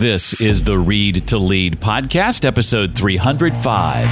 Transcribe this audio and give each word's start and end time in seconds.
This 0.00 0.32
is 0.40 0.64
the 0.64 0.78
Read 0.78 1.28
to 1.28 1.36
Lead 1.36 1.78
podcast, 1.78 2.46
episode 2.46 2.96
305. 2.96 4.06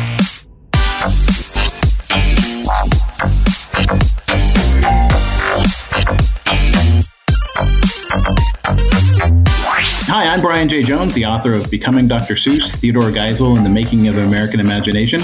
Hi, 10.10 10.26
I'm 10.26 10.42
Brian 10.42 10.68
Jay 10.68 10.82
Jones, 10.82 11.14
the 11.14 11.24
author 11.24 11.54
of 11.54 11.70
Becoming 11.70 12.06
Dr. 12.06 12.34
Seuss, 12.34 12.76
Theodore 12.76 13.04
Geisel, 13.04 13.56
and 13.56 13.64
the 13.64 13.70
Making 13.70 14.08
of 14.08 14.18
American 14.18 14.60
Imagination. 14.60 15.22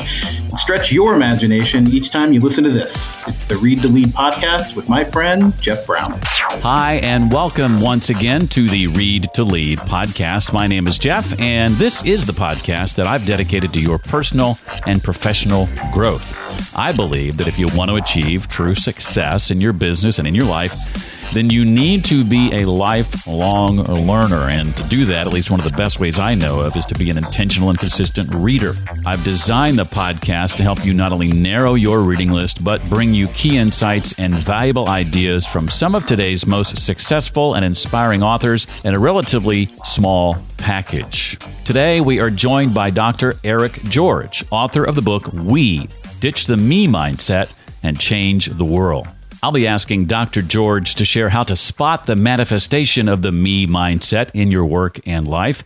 Stretch 0.64 0.90
your 0.90 1.14
imagination 1.14 1.86
each 1.90 2.08
time 2.08 2.32
you 2.32 2.40
listen 2.40 2.64
to 2.64 2.70
this. 2.70 3.06
It's 3.28 3.44
the 3.44 3.56
Read 3.56 3.82
to 3.82 3.88
Lead 3.88 4.06
podcast 4.06 4.74
with 4.74 4.88
my 4.88 5.04
friend, 5.04 5.52
Jeff 5.60 5.86
Brown. 5.86 6.18
Hi, 6.22 6.94
and 7.02 7.30
welcome 7.30 7.82
once 7.82 8.08
again 8.08 8.48
to 8.48 8.66
the 8.70 8.86
Read 8.86 9.28
to 9.34 9.44
Lead 9.44 9.78
podcast. 9.80 10.54
My 10.54 10.66
name 10.66 10.88
is 10.88 10.98
Jeff, 10.98 11.38
and 11.38 11.74
this 11.74 12.02
is 12.06 12.24
the 12.24 12.32
podcast 12.32 12.94
that 12.94 13.06
I've 13.06 13.26
dedicated 13.26 13.74
to 13.74 13.78
your 13.78 13.98
personal 13.98 14.58
and 14.86 15.04
professional 15.04 15.68
growth. 15.92 16.74
I 16.74 16.92
believe 16.92 17.36
that 17.36 17.46
if 17.46 17.58
you 17.58 17.68
want 17.74 17.90
to 17.90 17.96
achieve 17.96 18.48
true 18.48 18.74
success 18.74 19.50
in 19.50 19.60
your 19.60 19.74
business 19.74 20.18
and 20.18 20.26
in 20.26 20.34
your 20.34 20.46
life, 20.46 21.13
then 21.32 21.50
you 21.50 21.64
need 21.64 22.04
to 22.06 22.24
be 22.24 22.52
a 22.52 22.64
lifelong 22.66 23.76
learner. 23.78 24.48
And 24.48 24.76
to 24.76 24.82
do 24.84 25.04
that, 25.06 25.26
at 25.26 25.32
least 25.32 25.50
one 25.50 25.60
of 25.60 25.64
the 25.64 25.76
best 25.76 26.00
ways 26.00 26.18
I 26.18 26.34
know 26.34 26.60
of 26.60 26.76
is 26.76 26.84
to 26.86 26.94
be 26.94 27.10
an 27.10 27.18
intentional 27.18 27.70
and 27.70 27.78
consistent 27.78 28.32
reader. 28.34 28.74
I've 29.06 29.24
designed 29.24 29.78
the 29.78 29.84
podcast 29.84 30.56
to 30.56 30.62
help 30.62 30.84
you 30.84 30.94
not 30.94 31.12
only 31.12 31.32
narrow 31.32 31.74
your 31.74 32.00
reading 32.00 32.30
list, 32.30 32.62
but 32.62 32.84
bring 32.88 33.14
you 33.14 33.28
key 33.28 33.56
insights 33.56 34.18
and 34.18 34.34
valuable 34.34 34.88
ideas 34.88 35.46
from 35.46 35.68
some 35.68 35.94
of 35.94 36.06
today's 36.06 36.46
most 36.46 36.76
successful 36.76 37.54
and 37.54 37.64
inspiring 37.64 38.22
authors 38.22 38.66
in 38.84 38.94
a 38.94 38.98
relatively 38.98 39.66
small 39.84 40.36
package. 40.56 41.38
Today, 41.64 42.00
we 42.00 42.20
are 42.20 42.30
joined 42.30 42.74
by 42.74 42.90
Dr. 42.90 43.34
Eric 43.44 43.82
George, 43.84 44.44
author 44.50 44.84
of 44.84 44.94
the 44.94 45.02
book 45.02 45.32
We 45.32 45.88
Ditch 46.20 46.46
the 46.46 46.56
Me 46.56 46.86
Mindset 46.86 47.50
and 47.82 48.00
Change 48.00 48.46
the 48.46 48.64
World. 48.64 49.06
I'll 49.44 49.52
be 49.52 49.66
asking 49.66 50.06
Dr. 50.06 50.40
George 50.40 50.94
to 50.94 51.04
share 51.04 51.28
how 51.28 51.42
to 51.42 51.54
spot 51.54 52.06
the 52.06 52.16
manifestation 52.16 53.10
of 53.10 53.20
the 53.20 53.30
me 53.30 53.66
mindset 53.66 54.30
in 54.32 54.50
your 54.50 54.64
work 54.64 54.98
and 55.06 55.28
life, 55.28 55.62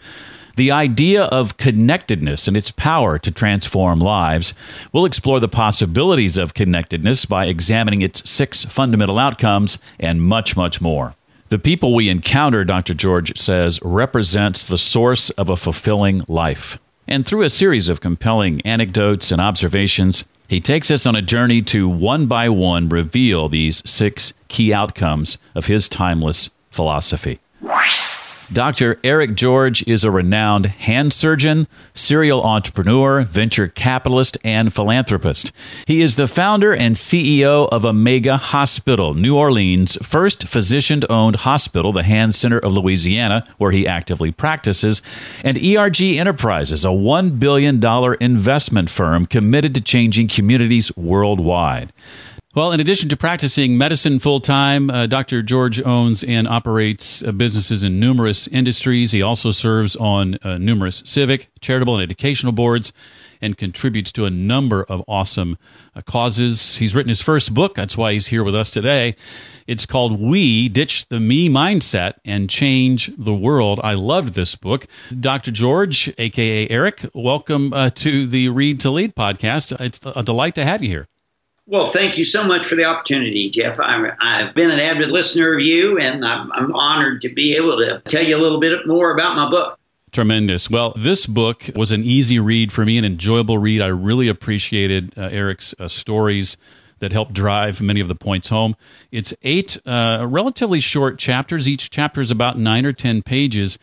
the 0.57 0.73
idea 0.73 1.23
of 1.23 1.59
connectedness 1.59 2.49
and 2.49 2.57
its 2.57 2.73
power 2.73 3.21
to 3.21 3.31
transform 3.31 4.01
lives. 4.01 4.53
We'll 4.93 5.05
explore 5.05 5.39
the 5.39 5.47
possibilities 5.47 6.37
of 6.37 6.55
connectedness 6.55 7.25
by 7.25 7.47
examining 7.47 8.03
its 8.03 8.29
six 8.29 8.65
fundamental 8.65 9.17
outcomes 9.17 9.79
and 10.01 10.23
much, 10.23 10.57
much 10.57 10.81
more. 10.81 11.15
The 11.47 11.61
people 11.61 11.95
we 11.95 12.09
encounter, 12.09 12.65
Dr. 12.65 12.95
George 12.95 13.39
says, 13.39 13.81
represents 13.83 14.65
the 14.65 14.77
source 14.77 15.31
of 15.31 15.49
a 15.49 15.57
fulfilling 15.57 16.25
life. 16.27 16.81
And 17.07 17.25
through 17.25 17.43
a 17.43 17.49
series 17.49 17.89
of 17.89 18.01
compelling 18.01 18.61
anecdotes 18.63 19.31
and 19.31 19.41
observations, 19.41 20.25
he 20.49 20.61
takes 20.61 20.91
us 20.91 21.07
on 21.07 21.15
a 21.15 21.23
journey 21.23 21.61
to 21.63 21.89
one 21.89 22.27
by 22.27 22.49
one 22.49 22.89
reveal 22.89 23.49
these 23.49 23.89
six 23.89 24.33
key 24.49 24.73
outcomes 24.73 25.39
of 25.55 25.67
his 25.67 25.89
timeless 25.89 26.51
philosophy. 26.71 27.39
Dr. 28.51 28.99
Eric 29.05 29.35
George 29.35 29.87
is 29.87 30.05
a 30.05 30.11
renowned 30.11 30.65
hand 30.65 31.13
surgeon, 31.13 31.69
serial 31.93 32.43
entrepreneur, 32.43 33.23
venture 33.23 33.69
capitalist, 33.69 34.39
and 34.43 34.73
philanthropist. 34.73 35.53
He 35.87 36.01
is 36.01 36.17
the 36.17 36.27
founder 36.27 36.75
and 36.75 36.97
CEO 36.97 37.69
of 37.69 37.85
Omega 37.85 38.39
Hospital, 38.39 39.13
New 39.13 39.37
Orleans' 39.37 39.99
first 40.03 40.49
physician 40.49 41.03
owned 41.11 41.37
hospital, 41.37 41.93
the 41.93 42.03
Hand 42.03 42.35
Center 42.35 42.59
of 42.59 42.73
Louisiana, 42.73 43.47
where 43.59 43.71
he 43.71 43.87
actively 43.87 44.33
practices, 44.33 45.03
and 45.45 45.59
ERG 45.59 46.01
Enterprises, 46.01 46.87
a 46.87 46.89
$1 46.89 47.39
billion 47.39 47.85
investment 48.19 48.89
firm 48.89 49.27
committed 49.27 49.75
to 49.75 49.83
changing 49.83 50.27
communities 50.27 50.91
worldwide. 50.97 51.93
Well, 52.59 52.73
in 52.73 52.81
addition 52.81 53.09
to 53.11 53.17
practicing 53.17 53.79
medicine 53.79 54.19
full 54.19 54.41
time, 54.41 54.91
uh, 54.91 55.07
Dr. 55.07 55.43
George 55.43 55.81
owns 55.81 56.25
and 56.25 56.49
operates 56.49 57.23
uh, 57.23 57.31
businesses 57.31 57.85
in 57.85 58.01
numerous 58.01 58.49
industries. 58.49 59.13
He 59.13 59.23
also 59.23 59.53
serves 59.53 59.95
on 59.95 60.39
uh, 60.43 60.59
numerous 60.59 61.01
civic, 61.07 61.51
charitable, 61.61 61.95
and 61.95 62.03
educational 62.03 62.51
boards 62.51 62.93
and 63.41 63.57
contributes 63.57 64.11
to 64.11 64.25
a 64.25 64.31
number 64.31 64.83
of 64.83 65.05
awesome 65.07 65.57
uh, 65.95 66.03
causes. 66.03 66.79
He's 66.79 66.97
written 66.97 67.11
his 67.11 67.23
first 67.23 67.55
book. 67.55 67.77
That's 67.77 67.97
why 67.97 68.15
he's 68.15 68.27
here 68.27 68.43
with 68.43 68.57
us 68.57 68.73
today. 68.73 69.15
It's 69.69 69.87
called 69.87 70.21
We 70.21 70.69
Ditch 70.69 71.07
the 71.07 71.21
Me 71.21 71.49
Mindset 71.49 72.15
and 72.25 72.51
Change 72.51 73.13
the 73.17 73.35
World. 73.35 73.79
I 73.85 73.95
loved 73.95 74.35
this 74.35 74.57
book. 74.57 74.89
Dr. 75.21 75.53
George, 75.53 76.13
aka 76.19 76.69
Eric, 76.69 77.09
welcome 77.15 77.73
uh, 77.73 77.91
to 77.91 78.27
the 78.27 78.49
Read 78.49 78.81
to 78.81 78.91
Lead 78.91 79.15
podcast. 79.15 79.81
It's 79.81 80.01
a 80.05 80.25
delight 80.25 80.57
to 80.57 80.65
have 80.65 80.83
you 80.83 80.89
here. 80.89 81.07
Well, 81.71 81.85
thank 81.85 82.17
you 82.17 82.25
so 82.25 82.47
much 82.47 82.65
for 82.65 82.77
the 82.77 82.87
opportunity, 82.87 83.51
Jeff. 83.51 83.79
i 83.79 84.39
have 84.39 84.55
been 84.55 84.71
an 84.71 84.81
avid 84.81 85.11
listener 85.11 85.53
of 85.53 85.61
you, 85.61 85.99
and 85.99 86.25
I'm, 86.25 86.51
I'm 86.51 86.75
honored 86.75 87.21
to 87.23 87.29
be 87.29 87.57
able 87.57 87.77
to 87.77 88.01
tell 88.09 88.25
you 88.25 88.39
a 88.39 88.41
little 88.41 88.59
bit 88.59 88.87
more 88.87 89.13
about 89.13 89.37
my 89.37 89.51
book. 89.51 89.79
Tremendous. 90.11 90.71
Well, 90.71 90.95
this 90.97 91.27
book 91.27 91.65
was 91.77 91.93
an 91.93 92.03
easy 92.03 92.39
read 92.39 92.73
for 92.73 92.87
me, 92.87 92.97
an 92.97 93.05
enjoyable 93.05 93.59
read. 93.59 93.83
I 93.83 93.89
really 93.89 94.29
appreciated 94.29 95.13
uh, 95.19 95.25
Eric's 95.25 95.75
uh, 95.79 95.89
stories 95.89 96.57
that 97.01 97.13
help 97.13 97.33
drive 97.33 97.83
many 97.83 98.01
of 98.01 98.09
the 98.09 98.15
points 98.15 98.49
home. 98.49 98.75
It's 99.13 99.35
eight 99.43 99.79
uh, 99.85 100.27
relatively 100.27 100.81
short 100.81 101.19
chapters. 101.19 101.69
Each 101.69 101.91
chapter 101.91 102.23
is 102.23 102.31
about 102.31 102.59
nine 102.59 102.87
or 102.87 102.95
ten 102.95 103.21
pages. 103.21 103.79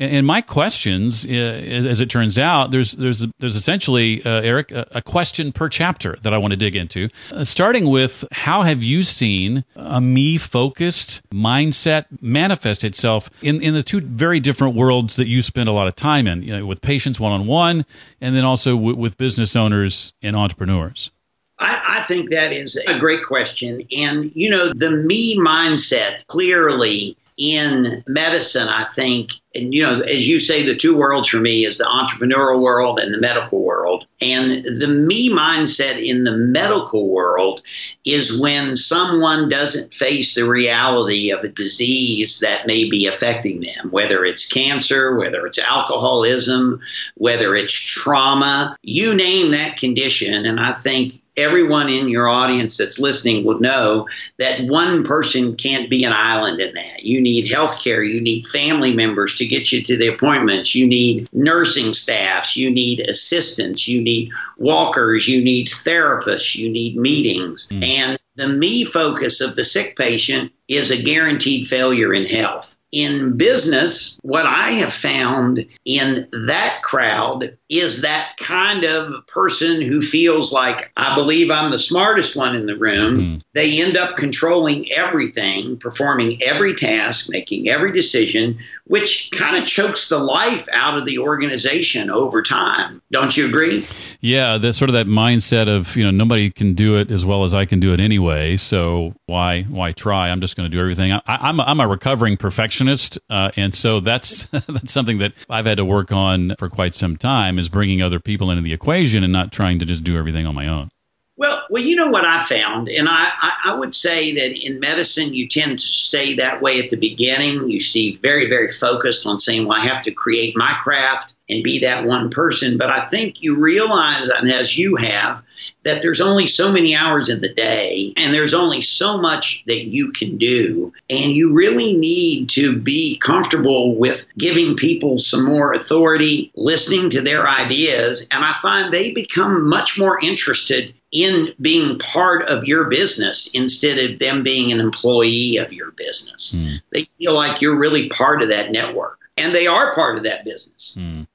And 0.00 0.24
my 0.26 0.42
questions, 0.42 1.26
uh, 1.26 1.28
as 1.30 2.00
it 2.00 2.08
turns 2.08 2.38
out, 2.38 2.70
there's 2.70 2.92
there's 2.92 3.26
there's 3.40 3.56
essentially 3.56 4.24
uh, 4.24 4.40
Eric 4.42 4.70
a 4.70 5.02
question 5.02 5.50
per 5.50 5.68
chapter 5.68 6.16
that 6.22 6.32
I 6.32 6.38
want 6.38 6.52
to 6.52 6.56
dig 6.56 6.76
into. 6.76 7.08
Uh, 7.32 7.42
starting 7.42 7.88
with 7.88 8.24
how 8.30 8.62
have 8.62 8.80
you 8.82 9.02
seen 9.02 9.64
a 9.74 10.00
me 10.00 10.38
focused 10.38 11.28
mindset 11.30 12.04
manifest 12.20 12.84
itself 12.84 13.28
in 13.42 13.60
in 13.60 13.74
the 13.74 13.82
two 13.82 14.00
very 14.00 14.38
different 14.38 14.76
worlds 14.76 15.16
that 15.16 15.26
you 15.26 15.42
spend 15.42 15.68
a 15.68 15.72
lot 15.72 15.88
of 15.88 15.96
time 15.96 16.28
in, 16.28 16.44
you 16.44 16.56
know, 16.56 16.64
with 16.64 16.80
patients 16.80 17.18
one 17.18 17.32
on 17.32 17.48
one, 17.48 17.84
and 18.20 18.36
then 18.36 18.44
also 18.44 18.76
w- 18.76 18.96
with 18.96 19.16
business 19.16 19.56
owners 19.56 20.12
and 20.22 20.36
entrepreneurs. 20.36 21.10
I, 21.58 21.98
I, 21.98 22.02
think 22.02 22.30
that 22.30 22.52
is 22.52 22.76
a 22.86 22.98
great 23.00 23.24
question. 23.24 23.82
And, 23.96 24.30
you 24.34 24.48
know, 24.48 24.72
the 24.72 24.92
me 24.92 25.36
mindset 25.36 26.24
clearly 26.28 27.16
in 27.38 28.02
medicine, 28.08 28.68
I 28.68 28.84
think, 28.84 29.30
and 29.54 29.72
you 29.72 29.82
know, 29.82 30.00
as 30.00 30.28
you 30.28 30.40
say, 30.40 30.64
the 30.64 30.76
two 30.76 30.96
worlds 30.96 31.28
for 31.28 31.38
me 31.38 31.64
is 31.64 31.78
the 31.78 31.84
entrepreneurial 31.84 32.60
world 32.60 32.98
and 32.98 33.14
the 33.14 33.20
medical 33.20 33.62
world. 33.62 34.06
And 34.20 34.64
the 34.64 34.88
me 34.88 35.30
mindset 35.30 36.04
in 36.04 36.24
the 36.24 36.36
medical 36.36 37.08
world 37.08 37.62
is 38.04 38.38
when 38.38 38.76
someone 38.76 39.48
doesn't 39.48 39.94
face 39.94 40.34
the 40.34 40.48
reality 40.48 41.30
of 41.30 41.44
a 41.44 41.48
disease 41.48 42.40
that 42.40 42.66
may 42.66 42.90
be 42.90 43.06
affecting 43.06 43.60
them, 43.60 43.90
whether 43.90 44.24
it's 44.24 44.46
cancer, 44.46 45.16
whether 45.16 45.46
it's 45.46 45.58
alcoholism, 45.58 46.80
whether 47.14 47.54
it's 47.54 47.72
trauma, 47.72 48.76
you 48.82 49.14
name 49.14 49.52
that 49.52 49.78
condition. 49.78 50.44
And 50.44 50.60
I 50.60 50.72
think 50.72 51.22
everyone 51.38 51.88
in 51.88 52.08
your 52.08 52.28
audience 52.28 52.76
that's 52.76 52.98
listening 52.98 53.44
would 53.44 53.60
know 53.60 54.06
that 54.38 54.60
one 54.66 55.04
person 55.04 55.56
can't 55.56 55.88
be 55.88 56.04
an 56.04 56.12
island 56.12 56.60
in 56.60 56.74
that. 56.74 57.02
You 57.02 57.22
need 57.22 57.50
health 57.50 57.82
care, 57.82 58.02
you 58.02 58.20
need 58.20 58.46
family 58.46 58.94
members 58.94 59.36
to 59.36 59.46
get 59.46 59.72
you 59.72 59.82
to 59.82 59.96
the 59.96 60.08
appointments, 60.08 60.74
you 60.74 60.86
need 60.86 61.28
nursing 61.32 61.92
staffs, 61.92 62.56
you 62.56 62.70
need 62.70 63.00
assistants, 63.00 63.88
you 63.88 64.02
need 64.02 64.30
walkers, 64.58 65.28
you 65.28 65.42
need 65.42 65.68
therapists, 65.68 66.54
you 66.56 66.70
need 66.70 66.96
meetings. 66.96 67.68
Mm. 67.68 67.84
And 67.84 68.18
the 68.36 68.48
me 68.48 68.84
focus 68.84 69.40
of 69.40 69.56
the 69.56 69.64
sick 69.64 69.96
patient 69.96 70.52
is 70.68 70.90
a 70.90 71.02
guaranteed 71.02 71.66
failure 71.66 72.12
in 72.12 72.26
health 72.26 72.78
in 72.92 73.36
business, 73.36 74.18
what 74.22 74.46
I 74.46 74.70
have 74.70 74.92
found 74.92 75.66
in 75.84 76.26
that 76.46 76.80
crowd 76.82 77.56
is 77.68 78.00
that 78.00 78.32
kind 78.38 78.84
of 78.84 79.26
person 79.26 79.82
who 79.82 80.00
feels 80.00 80.52
like, 80.52 80.90
I 80.96 81.14
believe 81.14 81.50
I'm 81.50 81.70
the 81.70 81.78
smartest 81.78 82.34
one 82.34 82.56
in 82.56 82.64
the 82.64 82.76
room. 82.76 83.18
Mm-hmm. 83.18 83.36
They 83.52 83.82
end 83.82 83.98
up 83.98 84.16
controlling 84.16 84.90
everything, 84.96 85.76
performing 85.76 86.42
every 86.42 86.74
task, 86.74 87.28
making 87.28 87.68
every 87.68 87.92
decision, 87.92 88.58
which 88.86 89.30
kind 89.32 89.56
of 89.56 89.66
chokes 89.66 90.08
the 90.08 90.18
life 90.18 90.66
out 90.72 90.96
of 90.96 91.04
the 91.04 91.18
organization 91.18 92.08
over 92.10 92.42
time. 92.42 93.02
Don't 93.10 93.36
you 93.36 93.46
agree? 93.46 93.84
Yeah, 94.20 94.56
that's 94.56 94.78
sort 94.78 94.88
of 94.88 94.94
that 94.94 95.06
mindset 95.06 95.68
of, 95.68 95.94
you 95.94 96.04
know, 96.04 96.10
nobody 96.10 96.50
can 96.50 96.72
do 96.72 96.96
it 96.96 97.10
as 97.10 97.26
well 97.26 97.44
as 97.44 97.52
I 97.52 97.66
can 97.66 97.80
do 97.80 97.92
it 97.92 98.00
anyway. 98.00 98.56
So 98.56 99.12
why, 99.26 99.64
why 99.64 99.92
try? 99.92 100.30
I'm 100.30 100.40
just 100.40 100.56
going 100.58 100.70
to 100.70 100.76
do 100.76 100.80
everything. 100.80 101.12
I, 101.12 101.22
I'm, 101.26 101.60
a, 101.60 101.62
I'm 101.62 101.80
a 101.80 101.88
recovering 101.88 102.36
perfectionist 102.36 102.58
perfectionist, 102.58 103.18
uh, 103.30 103.50
and 103.56 103.72
so 103.72 104.00
that's 104.00 104.42
that's 104.68 104.92
something 104.92 105.18
that 105.18 105.32
I've 105.48 105.66
had 105.66 105.78
to 105.78 105.84
work 105.84 106.12
on 106.12 106.54
for 106.58 106.68
quite 106.68 106.94
some 106.94 107.16
time 107.16 107.58
is 107.58 107.68
bringing 107.68 108.02
other 108.02 108.20
people 108.20 108.50
into 108.50 108.62
the 108.62 108.72
equation 108.72 109.24
and 109.24 109.32
not 109.32 109.52
trying 109.52 109.78
to 109.78 109.84
just 109.84 110.04
do 110.04 110.16
everything 110.16 110.46
on 110.46 110.54
my 110.54 110.68
own. 110.68 110.90
Well, 111.36 111.62
well, 111.70 111.82
you 111.82 111.94
know 111.94 112.08
what 112.08 112.24
I 112.24 112.40
found, 112.40 112.88
and 112.88 113.08
I, 113.08 113.30
I, 113.40 113.52
I, 113.66 113.74
would 113.76 113.94
say 113.94 114.34
that 114.34 114.66
in 114.66 114.80
medicine, 114.80 115.34
you 115.34 115.46
tend 115.46 115.78
to 115.78 115.84
stay 115.84 116.34
that 116.34 116.60
way 116.60 116.80
at 116.80 116.90
the 116.90 116.96
beginning. 116.96 117.70
You 117.70 117.78
see 117.78 118.16
very, 118.16 118.48
very 118.48 118.68
focused 118.68 119.24
on 119.24 119.38
saying, 119.38 119.64
well, 119.64 119.78
I 119.78 119.84
have 119.84 120.02
to 120.02 120.10
create 120.10 120.56
my 120.56 120.74
craft 120.82 121.34
and 121.48 121.64
be 121.64 121.80
that 121.80 122.04
one 122.04 122.30
person. 122.30 122.78
But 122.78 122.90
I 122.90 123.06
think 123.06 123.42
you 123.42 123.56
realize, 123.56 124.28
and 124.28 124.50
as 124.50 124.76
you 124.76 124.96
have, 124.96 125.42
that 125.84 126.02
there's 126.02 126.20
only 126.20 126.46
so 126.46 126.72
many 126.72 126.94
hours 126.94 127.28
in 127.28 127.40
the 127.40 127.52
day 127.52 128.12
and 128.16 128.34
there's 128.34 128.54
only 128.54 128.82
so 128.82 129.18
much 129.18 129.64
that 129.66 129.86
you 129.86 130.12
can 130.12 130.36
do. 130.36 130.92
And 131.08 131.32
you 131.32 131.54
really 131.54 131.94
need 131.94 132.50
to 132.50 132.78
be 132.78 133.18
comfortable 133.18 133.96
with 133.96 134.26
giving 134.36 134.76
people 134.76 135.18
some 135.18 135.44
more 135.44 135.72
authority, 135.72 136.52
listening 136.54 137.10
to 137.10 137.22
their 137.22 137.46
ideas. 137.46 138.28
And 138.30 138.44
I 138.44 138.52
find 138.54 138.92
they 138.92 139.12
become 139.12 139.68
much 139.68 139.98
more 139.98 140.18
interested 140.22 140.94
in 141.10 141.52
being 141.60 141.98
part 141.98 142.44
of 142.44 142.64
your 142.64 142.88
business 142.90 143.54
instead 143.54 143.98
of 143.98 144.18
them 144.18 144.42
being 144.42 144.70
an 144.72 144.80
employee 144.80 145.56
of 145.56 145.72
your 145.72 145.92
business. 145.92 146.54
Mm. 146.54 146.82
They 146.92 147.08
feel 147.18 147.34
like 147.34 147.62
you're 147.62 147.78
really 147.78 148.08
part 148.10 148.42
of 148.42 148.50
that 148.50 148.70
network 148.70 149.18
and 149.38 149.54
they 149.54 149.66
are 149.66 149.94
part 149.94 150.18
of 150.18 150.24
that 150.24 150.44
business. 150.44 150.96
Mm. 151.00 151.26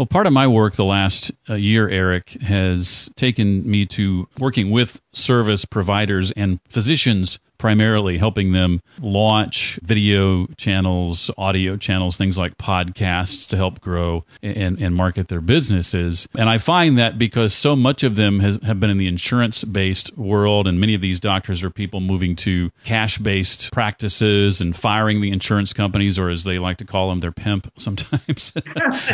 Well, 0.00 0.06
part 0.06 0.26
of 0.26 0.32
my 0.32 0.46
work 0.46 0.76
the 0.76 0.84
last 0.86 1.30
uh, 1.46 1.56
year, 1.56 1.86
Eric, 1.86 2.30
has 2.40 3.10
taken 3.16 3.70
me 3.70 3.84
to 3.88 4.28
working 4.38 4.70
with 4.70 5.02
service 5.12 5.66
providers 5.66 6.32
and 6.32 6.58
physicians 6.70 7.38
primarily 7.60 8.16
helping 8.16 8.52
them 8.52 8.80
launch 9.00 9.78
video 9.82 10.46
channels, 10.56 11.30
audio 11.36 11.76
channels, 11.76 12.16
things 12.16 12.38
like 12.38 12.56
podcasts 12.56 13.46
to 13.46 13.54
help 13.54 13.82
grow 13.82 14.24
and, 14.42 14.80
and 14.80 14.96
market 14.96 15.28
their 15.28 15.42
businesses. 15.42 16.26
And 16.38 16.48
I 16.48 16.56
find 16.56 16.96
that 16.96 17.18
because 17.18 17.52
so 17.52 17.76
much 17.76 18.02
of 18.02 18.16
them 18.16 18.40
has, 18.40 18.58
have 18.62 18.80
been 18.80 18.88
in 18.88 18.96
the 18.96 19.06
insurance 19.06 19.62
based 19.62 20.16
world, 20.16 20.66
and 20.66 20.80
many 20.80 20.94
of 20.94 21.02
these 21.02 21.20
doctors 21.20 21.62
are 21.62 21.68
people 21.68 22.00
moving 22.00 22.34
to 22.36 22.70
cash 22.84 23.18
based 23.18 23.70
practices 23.72 24.62
and 24.62 24.74
firing 24.74 25.20
the 25.20 25.30
insurance 25.30 25.74
companies, 25.74 26.18
or 26.18 26.30
as 26.30 26.44
they 26.44 26.58
like 26.58 26.78
to 26.78 26.86
call 26.86 27.10
them, 27.10 27.20
their 27.20 27.30
pimp 27.30 27.70
sometimes. 27.78 28.54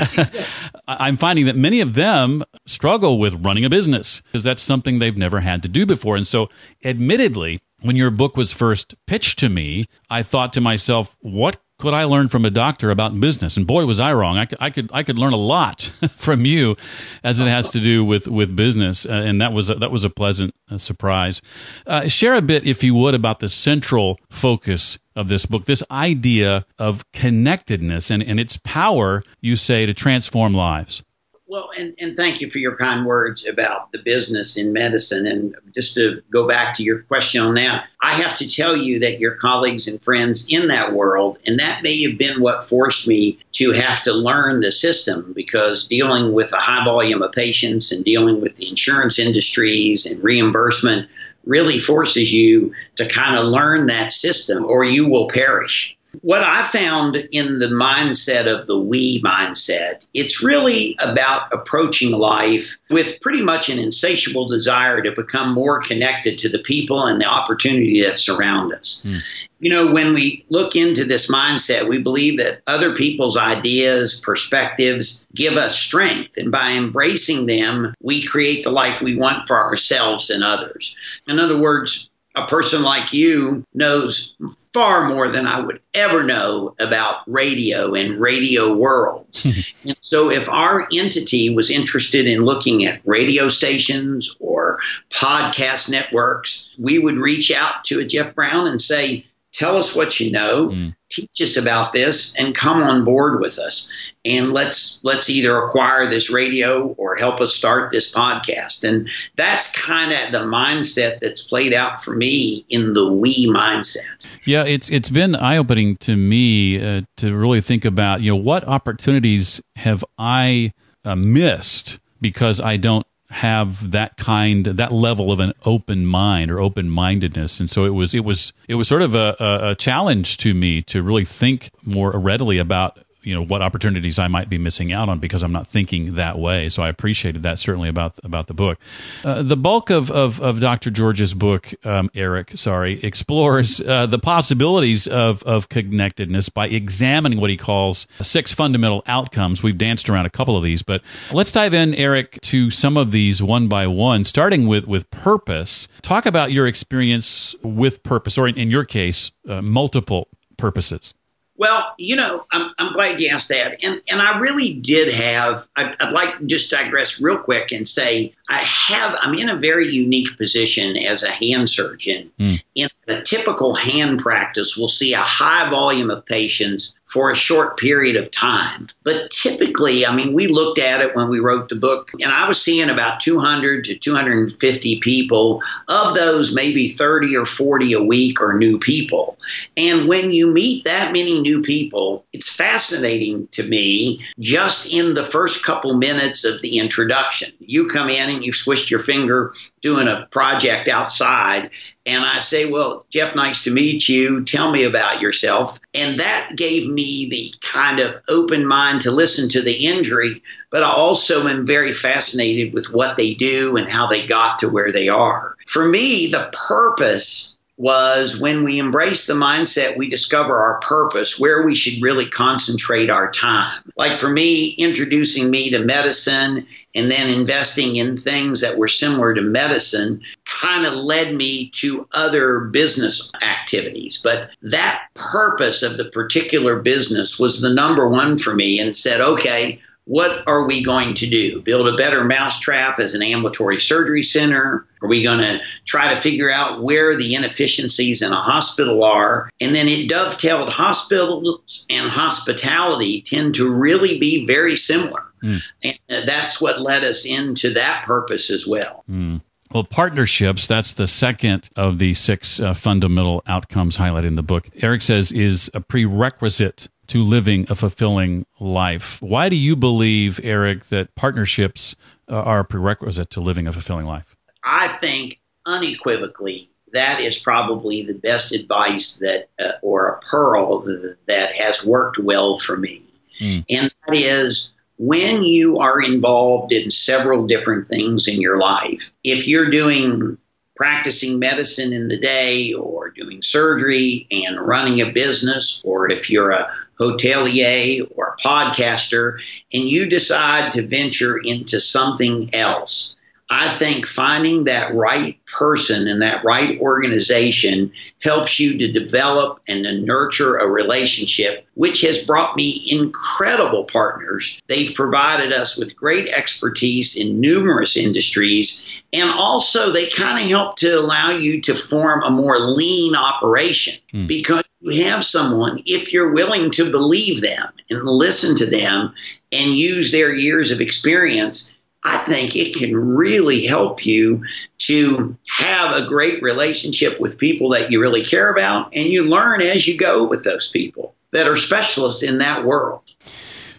I'm 0.88 1.16
finding 1.16 1.46
that 1.46 1.56
many 1.56 1.80
of 1.80 1.94
them 1.94 2.44
struggle 2.64 3.18
with 3.18 3.44
running 3.44 3.64
a 3.64 3.70
business 3.70 4.20
because 4.20 4.44
that's 4.44 4.62
something 4.62 5.00
they've 5.00 5.18
never 5.18 5.40
had 5.40 5.64
to 5.64 5.68
do 5.68 5.84
before. 5.84 6.14
And 6.14 6.28
so, 6.28 6.48
admittedly, 6.84 7.60
when 7.82 7.96
your 7.96 8.10
book 8.10 8.36
was 8.36 8.52
first 8.52 8.94
pitched 9.06 9.38
to 9.40 9.48
me, 9.48 9.84
I 10.10 10.22
thought 10.22 10.52
to 10.54 10.60
myself, 10.60 11.16
what 11.20 11.58
could 11.78 11.92
I 11.92 12.04
learn 12.04 12.28
from 12.28 12.46
a 12.46 12.50
doctor 12.50 12.90
about 12.90 13.18
business? 13.20 13.56
And 13.56 13.66
boy, 13.66 13.84
was 13.84 14.00
I 14.00 14.12
wrong. 14.14 14.38
I 14.38 14.46
could, 14.46 14.58
I 14.60 14.70
could, 14.70 14.90
I 14.94 15.02
could 15.02 15.18
learn 15.18 15.34
a 15.34 15.38
lot 15.38 15.82
from 16.16 16.46
you 16.46 16.76
as 17.22 17.38
it 17.38 17.48
has 17.48 17.70
to 17.72 17.80
do 17.80 18.02
with, 18.04 18.26
with 18.26 18.56
business. 18.56 19.04
Uh, 19.04 19.12
and 19.12 19.40
that 19.42 19.52
was, 19.52 19.68
a, 19.68 19.74
that 19.74 19.90
was 19.90 20.02
a 20.02 20.10
pleasant 20.10 20.54
uh, 20.70 20.78
surprise. 20.78 21.42
Uh, 21.86 22.08
share 22.08 22.34
a 22.34 22.42
bit, 22.42 22.66
if 22.66 22.82
you 22.82 22.94
would, 22.94 23.14
about 23.14 23.40
the 23.40 23.48
central 23.48 24.18
focus 24.30 24.98
of 25.14 25.28
this 25.28 25.44
book, 25.44 25.66
this 25.66 25.82
idea 25.90 26.64
of 26.78 27.10
connectedness 27.12 28.10
and, 28.10 28.22
and 28.22 28.40
its 28.40 28.56
power, 28.58 29.22
you 29.40 29.54
say, 29.54 29.84
to 29.84 29.92
transform 29.92 30.54
lives. 30.54 31.02
Well, 31.48 31.70
and, 31.78 31.94
and 32.00 32.16
thank 32.16 32.40
you 32.40 32.50
for 32.50 32.58
your 32.58 32.76
kind 32.76 33.06
words 33.06 33.46
about 33.46 33.92
the 33.92 33.98
business 33.98 34.56
in 34.56 34.72
medicine. 34.72 35.28
And 35.28 35.54
just 35.72 35.94
to 35.94 36.22
go 36.28 36.48
back 36.48 36.74
to 36.74 36.82
your 36.82 37.02
question 37.02 37.40
on 37.40 37.54
that, 37.54 37.86
I 38.02 38.16
have 38.16 38.36
to 38.38 38.48
tell 38.48 38.76
you 38.76 39.00
that 39.00 39.20
your 39.20 39.36
colleagues 39.36 39.86
and 39.86 40.02
friends 40.02 40.48
in 40.50 40.68
that 40.68 40.92
world, 40.92 41.38
and 41.46 41.60
that 41.60 41.84
may 41.84 42.02
have 42.02 42.18
been 42.18 42.40
what 42.40 42.64
forced 42.64 43.06
me 43.06 43.38
to 43.52 43.70
have 43.70 44.02
to 44.04 44.12
learn 44.12 44.60
the 44.60 44.72
system 44.72 45.32
because 45.36 45.86
dealing 45.86 46.32
with 46.32 46.52
a 46.52 46.58
high 46.58 46.84
volume 46.84 47.22
of 47.22 47.30
patients 47.30 47.92
and 47.92 48.04
dealing 48.04 48.40
with 48.40 48.56
the 48.56 48.68
insurance 48.68 49.20
industries 49.20 50.04
and 50.04 50.22
reimbursement 50.24 51.08
really 51.44 51.78
forces 51.78 52.32
you 52.32 52.74
to 52.96 53.06
kind 53.06 53.36
of 53.38 53.44
learn 53.44 53.86
that 53.86 54.10
system 54.10 54.64
or 54.64 54.84
you 54.84 55.08
will 55.08 55.28
perish. 55.28 55.95
What 56.22 56.42
I 56.42 56.62
found 56.62 57.16
in 57.32 57.58
the 57.58 57.66
mindset 57.66 58.46
of 58.46 58.66
the 58.66 58.78
we 58.78 59.22
mindset, 59.22 60.06
it's 60.14 60.42
really 60.42 60.96
about 61.02 61.52
approaching 61.52 62.12
life 62.12 62.76
with 62.90 63.20
pretty 63.20 63.42
much 63.42 63.68
an 63.68 63.78
insatiable 63.78 64.48
desire 64.48 65.02
to 65.02 65.12
become 65.12 65.52
more 65.52 65.80
connected 65.80 66.38
to 66.38 66.48
the 66.48 66.58
people 66.58 67.04
and 67.04 67.20
the 67.20 67.26
opportunity 67.26 68.02
that 68.02 68.16
surround 68.16 68.72
us. 68.72 69.02
Mm. 69.04 69.20
You 69.58 69.70
know, 69.70 69.90
when 69.90 70.12
we 70.12 70.44
look 70.50 70.76
into 70.76 71.04
this 71.04 71.30
mindset, 71.30 71.88
we 71.88 71.98
believe 71.98 72.38
that 72.38 72.60
other 72.66 72.94
people's 72.94 73.38
ideas, 73.38 74.20
perspectives 74.20 75.26
give 75.34 75.54
us 75.54 75.78
strength. 75.78 76.36
And 76.36 76.52
by 76.52 76.72
embracing 76.72 77.46
them, 77.46 77.94
we 78.02 78.22
create 78.22 78.64
the 78.64 78.70
life 78.70 79.00
we 79.00 79.16
want 79.16 79.48
for 79.48 79.56
ourselves 79.56 80.28
and 80.28 80.44
others. 80.44 80.94
In 81.26 81.38
other 81.38 81.58
words, 81.58 82.10
a 82.36 82.46
person 82.46 82.82
like 82.82 83.12
you 83.14 83.64
knows 83.72 84.34
far 84.74 85.08
more 85.08 85.28
than 85.28 85.46
I 85.46 85.60
would 85.60 85.80
ever 85.94 86.22
know 86.22 86.74
about 86.78 87.22
radio 87.26 87.94
and 87.94 88.20
radio 88.20 88.74
worlds. 88.76 89.44
and 89.84 89.96
so, 90.02 90.30
if 90.30 90.48
our 90.48 90.86
entity 90.92 91.54
was 91.54 91.70
interested 91.70 92.26
in 92.26 92.44
looking 92.44 92.84
at 92.84 93.00
radio 93.06 93.48
stations 93.48 94.36
or 94.38 94.78
podcast 95.10 95.90
networks, 95.90 96.74
we 96.78 96.98
would 96.98 97.16
reach 97.16 97.50
out 97.50 97.84
to 97.84 98.00
a 98.00 98.04
Jeff 98.04 98.34
Brown 98.34 98.66
and 98.66 98.80
say, 98.80 99.24
Tell 99.56 99.76
us 99.76 99.94
what 99.96 100.20
you 100.20 100.30
know. 100.30 100.68
Mm 100.68 100.94
teach 101.08 101.40
us 101.40 101.56
about 101.56 101.92
this 101.92 102.38
and 102.38 102.54
come 102.54 102.82
on 102.82 103.04
board 103.04 103.40
with 103.40 103.58
us. 103.58 103.90
And 104.24 104.52
let's 104.52 105.00
let's 105.04 105.30
either 105.30 105.56
acquire 105.56 106.06
this 106.06 106.30
radio 106.30 106.88
or 106.88 107.16
help 107.16 107.40
us 107.40 107.54
start 107.54 107.90
this 107.90 108.12
podcast. 108.12 108.88
And 108.88 109.08
that's 109.36 109.72
kind 109.80 110.12
of 110.12 110.32
the 110.32 110.46
mindset 110.46 111.20
that's 111.20 111.42
played 111.42 111.72
out 111.72 112.02
for 112.02 112.14
me 112.14 112.64
in 112.68 112.94
the 112.94 113.12
we 113.12 113.46
mindset. 113.46 114.26
Yeah 114.44 114.64
it's 114.64 114.90
it's 114.90 115.08
been 115.08 115.36
eye-opening 115.36 115.96
to 115.98 116.16
me 116.16 116.82
uh, 116.82 117.02
to 117.18 117.34
really 117.34 117.60
think 117.60 117.84
about 117.84 118.20
you 118.20 118.32
know 118.32 118.36
what 118.36 118.64
opportunities 118.64 119.62
have 119.76 120.04
i 120.18 120.72
uh, 121.04 121.16
missed 121.16 122.00
because 122.20 122.60
i 122.60 122.76
don't 122.76 123.06
have 123.30 123.90
that 123.90 124.16
kind 124.16 124.66
that 124.66 124.92
level 124.92 125.32
of 125.32 125.40
an 125.40 125.52
open 125.64 126.06
mind 126.06 126.50
or 126.50 126.60
open 126.60 126.88
mindedness 126.88 127.58
and 127.58 127.68
so 127.68 127.84
it 127.84 127.90
was 127.90 128.14
it 128.14 128.24
was 128.24 128.52
it 128.68 128.76
was 128.76 128.86
sort 128.86 129.02
of 129.02 129.14
a, 129.14 129.36
a, 129.40 129.74
challenge 129.74 130.36
to 130.36 130.54
me 130.54 130.80
to 130.80 131.02
really 131.02 131.24
think 131.24 131.70
more 131.82 132.12
readily 132.12 132.58
about 132.58 132.98
you 133.26 133.34
know 133.34 133.44
what 133.44 133.60
opportunities 133.60 134.20
I 134.20 134.28
might 134.28 134.48
be 134.48 134.56
missing 134.56 134.92
out 134.92 135.08
on 135.08 135.18
because 135.18 135.42
I'm 135.42 135.50
not 135.52 135.66
thinking 135.66 136.14
that 136.14 136.38
way. 136.38 136.68
So 136.68 136.84
I 136.84 136.88
appreciated 136.88 137.42
that 137.42 137.58
certainly 137.58 137.88
about 137.88 138.18
about 138.22 138.46
the 138.46 138.54
book. 138.54 138.78
Uh, 139.24 139.42
the 139.42 139.56
bulk 139.56 139.90
of, 139.90 140.12
of, 140.12 140.40
of 140.40 140.60
Dr. 140.60 140.90
George's 140.90 141.34
book, 141.34 141.74
um, 141.84 142.08
Eric, 142.14 142.52
sorry, 142.54 143.02
explores 143.04 143.80
uh, 143.80 144.06
the 144.06 144.20
possibilities 144.20 145.08
of 145.08 145.42
of 145.42 145.68
connectedness 145.68 146.48
by 146.48 146.68
examining 146.68 147.40
what 147.40 147.50
he 147.50 147.56
calls 147.56 148.06
six 148.22 148.54
fundamental 148.54 149.02
outcomes. 149.06 149.60
We've 149.60 149.76
danced 149.76 150.08
around 150.08 150.26
a 150.26 150.30
couple 150.30 150.56
of 150.56 150.62
these, 150.62 150.84
but 150.84 151.02
let's 151.32 151.50
dive 151.50 151.74
in, 151.74 151.94
Eric, 151.96 152.40
to 152.42 152.70
some 152.70 152.96
of 152.96 153.10
these 153.10 153.42
one 153.42 153.66
by 153.66 153.88
one, 153.88 154.22
starting 154.22 154.68
with 154.68 154.86
with 154.86 155.10
purpose. 155.10 155.88
Talk 156.00 156.26
about 156.26 156.52
your 156.52 156.68
experience 156.68 157.56
with 157.62 158.04
purpose, 158.04 158.38
or 158.38 158.46
in, 158.46 158.56
in 158.56 158.70
your 158.70 158.84
case, 158.84 159.32
uh, 159.48 159.60
multiple 159.62 160.28
purposes. 160.56 161.12
Well, 161.58 161.94
you 161.98 162.16
know, 162.16 162.44
I'm, 162.52 162.72
I'm 162.78 162.92
glad 162.92 163.20
you 163.20 163.28
asked 163.28 163.48
that. 163.48 163.82
And, 163.84 164.00
and 164.10 164.20
I 164.20 164.38
really 164.38 164.74
did 164.74 165.12
have, 165.12 165.66
I'd, 165.74 165.96
I'd 165.98 166.12
like 166.12 166.38
to 166.38 166.44
just 166.44 166.70
digress 166.70 167.20
real 167.20 167.38
quick 167.38 167.72
and 167.72 167.86
say, 167.88 168.34
I 168.48 168.62
have, 168.62 169.18
I'm 169.20 169.34
in 169.34 169.48
a 169.48 169.56
very 169.56 169.88
unique 169.88 170.36
position 170.36 170.96
as 170.96 171.22
a 171.22 171.32
hand 171.32 171.68
surgeon. 171.68 172.30
Mm. 172.38 172.62
In 172.74 172.88
a 173.08 173.22
typical 173.22 173.74
hand 173.74 174.20
practice, 174.20 174.76
we'll 174.76 174.88
see 174.88 175.14
a 175.14 175.20
high 175.20 175.68
volume 175.68 176.10
of 176.10 176.24
patients 176.24 176.94
for 177.06 177.30
a 177.30 177.36
short 177.36 177.78
period 177.78 178.16
of 178.16 178.30
time. 178.30 178.88
But 179.04 179.30
typically, 179.30 180.04
I 180.04 180.14
mean, 180.14 180.32
we 180.32 180.48
looked 180.48 180.80
at 180.80 181.00
it 181.00 181.14
when 181.14 181.28
we 181.28 181.38
wrote 181.38 181.68
the 181.68 181.76
book, 181.76 182.10
and 182.20 182.32
I 182.32 182.48
was 182.48 182.60
seeing 182.60 182.90
about 182.90 183.20
200 183.20 183.84
to 183.84 183.94
250 183.96 185.00
people. 185.00 185.62
Of 185.88 186.14
those, 186.14 186.54
maybe 186.54 186.88
30 186.88 187.36
or 187.36 187.44
40 187.44 187.92
a 187.92 188.02
week 188.02 188.42
are 188.42 188.58
new 188.58 188.78
people. 188.78 189.38
And 189.76 190.08
when 190.08 190.32
you 190.32 190.52
meet 190.52 190.84
that 190.84 191.12
many 191.12 191.40
new 191.40 191.62
people, 191.62 192.24
it's 192.32 192.52
fascinating 192.52 193.46
to 193.52 193.62
me 193.62 194.24
just 194.40 194.92
in 194.92 195.14
the 195.14 195.22
first 195.22 195.64
couple 195.64 195.96
minutes 195.96 196.44
of 196.44 196.60
the 196.60 196.78
introduction. 196.78 197.52
You 197.60 197.86
come 197.86 198.08
in 198.08 198.35
and 198.36 198.46
you've 198.46 198.54
swished 198.54 198.90
your 198.90 199.00
finger 199.00 199.52
doing 199.80 200.08
a 200.08 200.26
project 200.30 200.88
outside, 200.88 201.70
and 202.06 202.24
I 202.24 202.38
say, 202.38 202.70
Well, 202.70 203.04
Jeff, 203.10 203.34
nice 203.34 203.64
to 203.64 203.72
meet 203.72 204.08
you. 204.08 204.44
Tell 204.44 204.70
me 204.70 204.84
about 204.84 205.20
yourself. 205.20 205.80
And 205.92 206.20
that 206.20 206.52
gave 206.54 206.88
me 206.88 207.28
the 207.28 207.52
kind 207.60 207.98
of 207.98 208.16
open 208.28 208.66
mind 208.66 209.02
to 209.02 209.10
listen 209.10 209.48
to 209.50 209.62
the 209.62 209.86
injury, 209.86 210.42
but 210.70 210.82
I 210.82 210.92
also 210.92 211.48
am 211.48 211.66
very 211.66 211.92
fascinated 211.92 212.72
with 212.72 212.92
what 212.92 213.16
they 213.16 213.34
do 213.34 213.76
and 213.76 213.88
how 213.88 214.06
they 214.06 214.24
got 214.24 214.60
to 214.60 214.68
where 214.68 214.92
they 214.92 215.08
are. 215.08 215.56
For 215.66 215.84
me, 215.84 216.28
the 216.28 216.50
purpose 216.68 217.55
was 217.78 218.40
when 218.40 218.64
we 218.64 218.78
embrace 218.78 219.26
the 219.26 219.34
mindset, 219.34 219.98
we 219.98 220.08
discover 220.08 220.58
our 220.58 220.80
purpose, 220.80 221.38
where 221.38 221.62
we 221.62 221.74
should 221.74 222.02
really 222.02 222.26
concentrate 222.26 223.10
our 223.10 223.30
time. 223.30 223.82
Like 223.96 224.18
for 224.18 224.30
me, 224.30 224.70
introducing 224.78 225.50
me 225.50 225.70
to 225.70 225.80
medicine 225.80 226.66
and 226.94 227.10
then 227.10 227.28
investing 227.28 227.96
in 227.96 228.16
things 228.16 228.62
that 228.62 228.78
were 228.78 228.88
similar 228.88 229.34
to 229.34 229.42
medicine 229.42 230.22
kind 230.46 230.86
of 230.86 230.94
led 230.94 231.34
me 231.34 231.68
to 231.74 232.08
other 232.14 232.60
business 232.60 233.30
activities. 233.42 234.20
But 234.22 234.56
that 234.62 235.02
purpose 235.14 235.82
of 235.82 235.98
the 235.98 236.06
particular 236.06 236.80
business 236.80 237.38
was 237.38 237.60
the 237.60 237.74
number 237.74 238.08
one 238.08 238.38
for 238.38 238.54
me 238.54 238.80
and 238.80 238.96
said, 238.96 239.20
okay, 239.20 239.82
what 240.06 240.46
are 240.46 240.64
we 240.66 240.84
going 240.84 241.14
to 241.14 241.28
do? 241.28 241.60
Build 241.60 241.88
a 241.88 241.96
better 241.96 242.24
mousetrap 242.24 243.00
as 243.00 243.14
an 243.14 243.22
ambulatory 243.22 243.80
surgery 243.80 244.22
center? 244.22 244.86
Are 245.02 245.08
we 245.08 245.24
going 245.24 245.40
to 245.40 245.60
try 245.84 246.14
to 246.14 246.20
figure 246.20 246.48
out 246.48 246.80
where 246.80 247.16
the 247.16 247.34
inefficiencies 247.34 248.22
in 248.22 248.32
a 248.32 248.40
hospital 248.40 249.02
are? 249.02 249.48
And 249.60 249.74
then 249.74 249.88
it 249.88 250.08
dovetailed 250.08 250.72
hospitals 250.72 251.86
and 251.90 252.08
hospitality 252.08 253.20
tend 253.22 253.56
to 253.56 253.68
really 253.68 254.20
be 254.20 254.46
very 254.46 254.76
similar. 254.76 255.24
Mm. 255.42 255.62
And 255.82 256.28
that's 256.28 256.60
what 256.60 256.80
led 256.80 257.02
us 257.02 257.26
into 257.26 257.74
that 257.74 258.04
purpose 258.04 258.50
as 258.50 258.64
well. 258.64 259.02
Mm. 259.10 259.40
Well, 259.72 259.82
partnerships, 259.82 260.68
that's 260.68 260.92
the 260.92 261.08
second 261.08 261.68
of 261.74 261.98
the 261.98 262.14
six 262.14 262.60
uh, 262.60 262.74
fundamental 262.74 263.42
outcomes 263.46 263.98
highlighted 263.98 264.28
in 264.28 264.36
the 264.36 264.42
book. 264.44 264.68
Eric 264.80 265.02
says 265.02 265.32
is 265.32 265.68
a 265.74 265.80
prerequisite 265.80 266.88
to 267.08 267.22
living 267.22 267.66
a 267.68 267.74
fulfilling 267.74 268.46
life. 268.60 269.20
Why 269.22 269.48
do 269.48 269.56
you 269.56 269.76
believe, 269.76 270.40
Eric, 270.42 270.86
that 270.86 271.14
partnerships 271.14 271.96
uh, 272.28 272.40
are 272.42 272.60
a 272.60 272.64
prerequisite 272.64 273.30
to 273.30 273.40
living 273.40 273.66
a 273.66 273.72
fulfilling 273.72 274.06
life? 274.06 274.36
I 274.64 274.88
think 274.98 275.40
unequivocally 275.64 276.70
that 276.92 277.20
is 277.20 277.38
probably 277.38 278.02
the 278.02 278.14
best 278.14 278.54
advice 278.54 279.16
that, 279.16 279.48
uh, 279.58 279.72
or 279.82 280.08
a 280.08 280.20
pearl 280.20 280.80
that 281.26 281.54
has 281.56 281.84
worked 281.84 282.18
well 282.18 282.58
for 282.58 282.76
me. 282.76 283.02
Mm. 283.40 283.64
And 283.68 283.94
that 284.06 284.16
is 284.16 284.72
when 284.98 285.42
you 285.42 285.78
are 285.78 286.00
involved 286.00 286.72
in 286.72 286.90
several 286.90 287.46
different 287.46 287.86
things 287.86 288.28
in 288.28 288.40
your 288.40 288.58
life, 288.58 289.10
if 289.22 289.46
you're 289.46 289.70
doing 289.70 290.38
practicing 290.76 291.38
medicine 291.38 291.92
in 291.92 292.08
the 292.08 292.18
day 292.18 292.72
or 292.74 293.10
doing 293.10 293.42
surgery 293.42 294.26
and 294.30 294.60
running 294.60 295.00
a 295.00 295.10
business, 295.10 295.80
or 295.84 296.10
if 296.10 296.30
you're 296.30 296.50
a 296.50 296.70
hotelier 297.00 298.06
or 298.14 298.36
a 298.38 298.42
podcaster 298.42 299.38
and 299.72 299.88
you 299.88 300.08
decide 300.08 300.72
to 300.72 300.86
venture 300.86 301.38
into 301.38 301.80
something 301.80 302.54
else, 302.54 303.15
I 303.48 303.68
think 303.68 304.08
finding 304.08 304.64
that 304.64 304.94
right 304.94 305.38
person 305.46 306.08
and 306.08 306.22
that 306.22 306.44
right 306.44 306.80
organization 306.80 307.92
helps 308.20 308.58
you 308.58 308.78
to 308.78 308.90
develop 308.90 309.60
and 309.68 309.84
to 309.84 310.00
nurture 310.00 310.56
a 310.56 310.66
relationship, 310.66 311.64
which 311.74 312.00
has 312.00 312.24
brought 312.24 312.56
me 312.56 312.84
incredible 312.90 313.84
partners. 313.84 314.60
They've 314.66 314.92
provided 314.92 315.52
us 315.52 315.78
with 315.78 315.96
great 315.96 316.28
expertise 316.28 317.16
in 317.16 317.40
numerous 317.40 317.96
industries, 317.96 318.84
and 319.12 319.30
also 319.30 319.92
they 319.92 320.08
kind 320.08 320.40
of 320.40 320.46
help 320.46 320.76
to 320.78 320.98
allow 320.98 321.30
you 321.30 321.60
to 321.62 321.74
form 321.76 322.24
a 322.24 322.30
more 322.30 322.58
lean 322.58 323.14
operation 323.14 323.94
mm. 324.12 324.26
because 324.26 324.64
you 324.80 325.04
have 325.04 325.24
someone, 325.24 325.80
if 325.86 326.12
you're 326.12 326.32
willing 326.32 326.72
to 326.72 326.90
believe 326.90 327.40
them 327.40 327.72
and 327.90 328.02
listen 328.02 328.56
to 328.56 328.66
them 328.66 329.14
and 329.52 329.76
use 329.76 330.10
their 330.10 330.32
years 330.34 330.72
of 330.72 330.80
experience 330.80 331.75
I 332.06 332.18
think 332.18 332.54
it 332.54 332.76
can 332.76 332.94
really 332.96 333.66
help 333.66 334.06
you 334.06 334.44
to 334.78 335.36
have 335.58 335.94
a 335.94 336.06
great 336.06 336.40
relationship 336.40 337.20
with 337.20 337.36
people 337.36 337.70
that 337.70 337.90
you 337.90 338.00
really 338.00 338.24
care 338.24 338.48
about, 338.48 338.94
and 338.94 339.06
you 339.06 339.28
learn 339.28 339.60
as 339.60 339.88
you 339.88 339.98
go 339.98 340.24
with 340.24 340.44
those 340.44 340.70
people 340.70 341.14
that 341.32 341.48
are 341.48 341.56
specialists 341.56 342.22
in 342.22 342.38
that 342.38 342.64
world. 342.64 343.02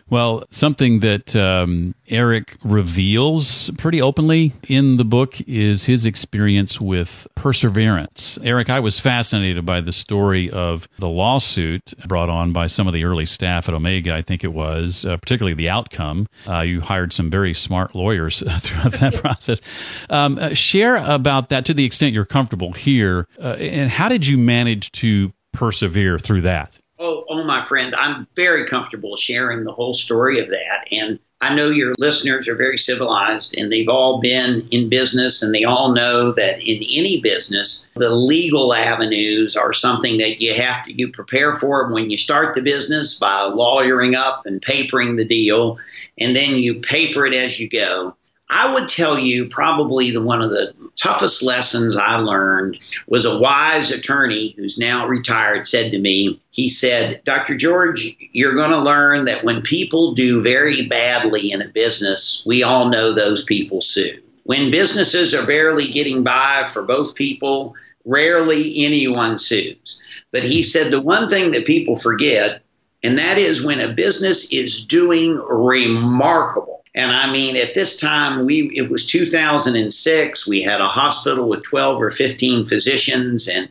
Well, 0.09 0.45
something 0.51 1.01
that 1.01 1.35
um, 1.35 1.93
Eric 2.07 2.57
reveals 2.63 3.69
pretty 3.71 4.01
openly 4.01 4.53
in 4.67 4.95
the 4.95 5.03
book 5.03 5.41
is 5.41 5.85
his 5.85 6.05
experience 6.05 6.79
with 6.79 7.27
perseverance. 7.35 8.39
Eric, 8.41 8.69
I 8.69 8.79
was 8.79 9.01
fascinated 9.01 9.65
by 9.65 9.81
the 9.81 9.91
story 9.91 10.49
of 10.49 10.87
the 10.97 11.09
lawsuit 11.09 11.93
brought 12.07 12.29
on 12.29 12.53
by 12.53 12.67
some 12.67 12.87
of 12.87 12.93
the 12.93 13.03
early 13.03 13.25
staff 13.25 13.67
at 13.67 13.75
Omega, 13.75 14.15
I 14.15 14.21
think 14.21 14.45
it 14.45 14.53
was, 14.53 15.05
uh, 15.05 15.17
particularly 15.17 15.55
the 15.55 15.69
outcome. 15.69 16.27
Uh, 16.47 16.61
you 16.61 16.79
hired 16.79 17.11
some 17.11 17.29
very 17.29 17.53
smart 17.53 17.93
lawyers 17.93 18.39
throughout 18.59 18.93
that 18.93 19.15
process. 19.21 19.59
Um, 20.09 20.39
uh, 20.39 20.53
share 20.53 20.97
about 20.97 21.49
that 21.49 21.65
to 21.65 21.73
the 21.73 21.83
extent 21.83 22.13
you're 22.13 22.25
comfortable 22.25 22.71
here. 22.71 23.27
Uh, 23.37 23.55
and 23.59 23.91
how 23.91 24.07
did 24.07 24.25
you 24.25 24.37
manage 24.37 24.91
to 24.93 25.33
persevere 25.51 26.17
through 26.17 26.41
that? 26.41 26.79
Oh, 26.99 27.25
oh, 27.29 27.43
my 27.43 27.61
friend, 27.61 27.93
I'm 27.95 28.27
very 28.35 28.65
comfortable 28.65 29.15
sharing 29.15 29.63
the 29.63 29.71
whole 29.71 29.93
story 29.93 30.39
of 30.39 30.49
that. 30.49 30.87
And 30.91 31.19
I 31.39 31.53
know 31.53 31.69
your 31.69 31.93
listeners 31.99 32.47
are 32.47 32.55
very 32.55 32.79
civilized 32.79 33.55
and 33.55 33.71
they've 33.71 33.89
all 33.89 34.19
been 34.19 34.67
in 34.71 34.89
business 34.89 35.43
and 35.43 35.53
they 35.53 35.63
all 35.63 35.93
know 35.93 36.31
that 36.31 36.67
in 36.67 36.77
any 36.77 37.21
business, 37.21 37.87
the 37.93 38.09
legal 38.09 38.73
avenues 38.73 39.55
are 39.55 39.73
something 39.73 40.17
that 40.17 40.41
you 40.41 40.55
have 40.55 40.85
to 40.85 40.93
you 40.93 41.11
prepare 41.11 41.55
for 41.55 41.93
when 41.93 42.09
you 42.09 42.17
start 42.17 42.55
the 42.55 42.63
business 42.63 43.19
by 43.19 43.43
lawyering 43.43 44.15
up 44.15 44.47
and 44.47 44.59
papering 44.59 45.15
the 45.15 45.25
deal 45.25 45.77
and 46.17 46.35
then 46.35 46.57
you 46.57 46.79
paper 46.79 47.27
it 47.27 47.35
as 47.35 47.59
you 47.59 47.69
go. 47.69 48.15
I 48.49 48.73
would 48.73 48.87
tell 48.87 49.19
you 49.19 49.47
probably 49.47 50.11
the 50.11 50.23
one 50.23 50.41
of 50.41 50.51
the 50.51 50.73
toughest 50.95 51.43
lessons 51.43 51.97
I 51.97 52.17
learned 52.17 52.77
was 53.05 53.25
a 53.25 53.37
wise 53.37 53.91
attorney 53.91 54.53
who's 54.55 54.77
now 54.77 55.07
retired 55.07 55.67
said 55.67 55.91
to 55.91 55.99
me, 55.99 56.41
he 56.49 56.69
said, 56.69 57.21
Dr. 57.25 57.57
George, 57.57 58.15
you're 58.31 58.55
going 58.55 58.71
to 58.71 58.79
learn 58.79 59.25
that 59.25 59.43
when 59.43 59.61
people 59.63 60.13
do 60.13 60.41
very 60.41 60.87
badly 60.87 61.51
in 61.51 61.61
a 61.61 61.67
business, 61.67 62.43
we 62.45 62.63
all 62.63 62.89
know 62.89 63.11
those 63.11 63.43
people 63.43 63.81
sue. 63.81 64.21
When 64.43 64.71
businesses 64.71 65.35
are 65.35 65.45
barely 65.45 65.87
getting 65.89 66.23
by 66.23 66.63
for 66.71 66.83
both 66.83 67.15
people, 67.15 67.75
rarely 68.05 68.85
anyone 68.85 69.37
sues. 69.37 70.01
But 70.31 70.43
he 70.43 70.63
said 70.63 70.89
the 70.89 71.01
one 71.01 71.27
thing 71.27 71.51
that 71.51 71.65
people 71.65 71.97
forget, 71.97 72.63
and 73.03 73.17
that 73.17 73.37
is 73.37 73.65
when 73.65 73.81
a 73.81 73.93
business 73.93 74.53
is 74.53 74.85
doing 74.85 75.35
remarkable 75.35 76.76
and 76.97 77.11
I 77.11 77.31
mean, 77.31 77.55
at 77.57 77.75
this 77.75 77.95
time, 77.95 78.43
we 78.43 78.71
it 78.73 78.89
was 78.89 79.05
2006. 79.05 80.47
We 80.47 80.63
had 80.63 80.81
a 80.81 80.87
hospital 80.87 81.47
with 81.47 81.61
12 81.61 82.01
or 82.01 82.09
15 82.09 82.65
physicians, 82.65 83.47
and 83.47 83.69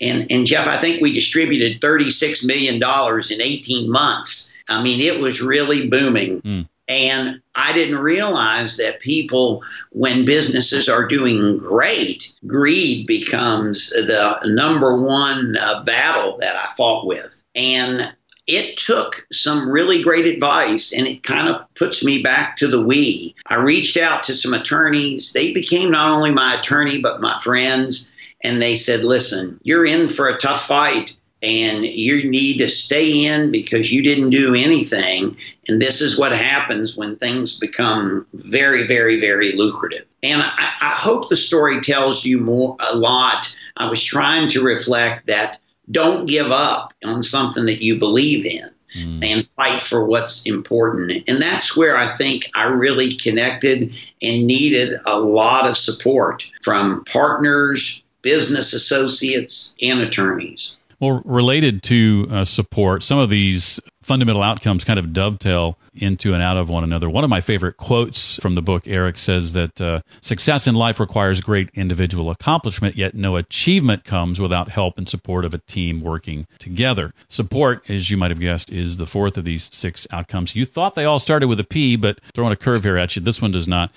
and 0.00 0.32
and 0.32 0.46
Jeff, 0.46 0.66
I 0.66 0.80
think 0.80 1.02
we 1.02 1.12
distributed 1.12 1.82
36 1.82 2.46
million 2.46 2.80
dollars 2.80 3.30
in 3.30 3.42
18 3.42 3.90
months. 3.90 4.56
I 4.70 4.82
mean, 4.82 5.00
it 5.00 5.20
was 5.20 5.42
really 5.42 5.88
booming. 5.88 6.40
Mm. 6.40 6.68
And 6.88 7.42
I 7.54 7.74
didn't 7.74 7.98
realize 7.98 8.78
that 8.78 9.00
people, 9.00 9.62
when 9.90 10.24
businesses 10.24 10.88
are 10.88 11.06
doing 11.06 11.58
great, 11.58 12.32
greed 12.46 13.06
becomes 13.06 13.90
the 13.90 14.40
number 14.46 14.94
one 14.96 15.56
uh, 15.58 15.84
battle 15.84 16.38
that 16.38 16.56
I 16.56 16.66
fought 16.68 17.06
with. 17.06 17.44
And 17.54 18.12
it 18.46 18.76
took 18.76 19.26
some 19.30 19.68
really 19.68 20.02
great 20.02 20.26
advice 20.26 20.92
and 20.92 21.06
it 21.06 21.22
kind 21.22 21.48
of 21.48 21.62
puts 21.74 22.04
me 22.04 22.22
back 22.22 22.56
to 22.56 22.68
the 22.68 22.84
we. 22.84 23.34
I 23.46 23.56
reached 23.56 23.96
out 23.96 24.24
to 24.24 24.34
some 24.34 24.54
attorneys. 24.54 25.32
They 25.32 25.52
became 25.52 25.90
not 25.90 26.10
only 26.10 26.32
my 26.32 26.54
attorney, 26.54 27.00
but 27.00 27.20
my 27.20 27.38
friends. 27.38 28.10
And 28.42 28.60
they 28.60 28.74
said, 28.74 29.04
listen, 29.04 29.60
you're 29.62 29.84
in 29.84 30.08
for 30.08 30.28
a 30.28 30.38
tough 30.38 30.66
fight 30.66 31.16
and 31.42 31.84
you 31.84 32.30
need 32.30 32.58
to 32.58 32.68
stay 32.68 33.26
in 33.26 33.50
because 33.50 33.92
you 33.92 34.02
didn't 34.02 34.30
do 34.30 34.54
anything. 34.54 35.36
And 35.68 35.82
this 35.82 36.00
is 36.00 36.18
what 36.18 36.32
happens 36.32 36.96
when 36.96 37.16
things 37.16 37.58
become 37.58 38.26
very, 38.32 38.86
very, 38.86 39.18
very 39.18 39.52
lucrative. 39.52 40.06
And 40.22 40.40
I, 40.40 40.72
I 40.80 40.92
hope 40.94 41.28
the 41.28 41.36
story 41.36 41.80
tells 41.80 42.24
you 42.24 42.38
more 42.38 42.76
a 42.80 42.96
lot. 42.96 43.56
I 43.76 43.88
was 43.88 44.02
trying 44.02 44.48
to 44.48 44.64
reflect 44.64 45.26
that 45.26 45.58
don't 45.92 46.26
give 46.26 46.50
up 46.50 46.92
on 47.04 47.22
something 47.22 47.66
that 47.66 47.82
you 47.82 47.98
believe 47.98 48.44
in 48.44 48.70
mm. 48.96 49.24
and 49.24 49.48
fight 49.50 49.82
for 49.82 50.04
what's 50.04 50.46
important. 50.46 51.28
And 51.28 51.40
that's 51.40 51.76
where 51.76 51.96
I 51.96 52.06
think 52.06 52.50
I 52.54 52.64
really 52.64 53.14
connected 53.14 53.94
and 54.22 54.46
needed 54.46 55.00
a 55.06 55.18
lot 55.18 55.68
of 55.68 55.76
support 55.76 56.46
from 56.62 57.04
partners, 57.04 58.02
business 58.22 58.72
associates, 58.72 59.76
and 59.82 60.00
attorneys. 60.00 60.76
Well, 61.00 61.22
related 61.24 61.82
to 61.84 62.28
uh, 62.30 62.44
support, 62.44 63.02
some 63.02 63.18
of 63.18 63.28
these 63.28 63.80
fundamental 64.02 64.42
outcomes 64.42 64.84
kind 64.84 64.98
of 64.98 65.12
dovetail 65.12 65.78
into 65.94 66.32
and 66.32 66.42
out 66.42 66.56
of 66.56 66.68
one 66.68 66.84
another. 66.84 67.08
One 67.08 67.24
of 67.24 67.30
my 67.30 67.40
favorite 67.40 67.76
quotes 67.76 68.36
from 68.36 68.54
the 68.54 68.62
book, 68.62 68.84
Eric, 68.86 69.18
says 69.18 69.52
that 69.52 69.80
uh, 69.80 70.00
success 70.20 70.66
in 70.66 70.74
life 70.74 70.98
requires 70.98 71.40
great 71.40 71.70
individual 71.74 72.30
accomplishment, 72.30 72.96
yet 72.96 73.14
no 73.14 73.36
achievement 73.36 74.04
comes 74.04 74.40
without 74.40 74.70
help 74.70 74.96
and 74.96 75.08
support 75.08 75.44
of 75.44 75.52
a 75.54 75.58
team 75.58 76.00
working 76.00 76.46
together. 76.58 77.12
Support, 77.28 77.88
as 77.90 78.10
you 78.10 78.16
might 78.16 78.30
have 78.30 78.40
guessed, 78.40 78.72
is 78.72 78.96
the 78.96 79.06
fourth 79.06 79.36
of 79.36 79.44
these 79.44 79.68
six 79.72 80.06
outcomes. 80.10 80.56
You 80.56 80.64
thought 80.64 80.94
they 80.94 81.04
all 81.04 81.20
started 81.20 81.48
with 81.48 81.60
a 81.60 81.64
P, 81.64 81.96
but 81.96 82.20
throwing 82.34 82.52
a 82.52 82.56
curve 82.56 82.84
here 82.84 82.96
at 82.96 83.14
you, 83.14 83.22
this 83.22 83.42
one 83.42 83.52
does 83.52 83.68
not. 83.68 83.90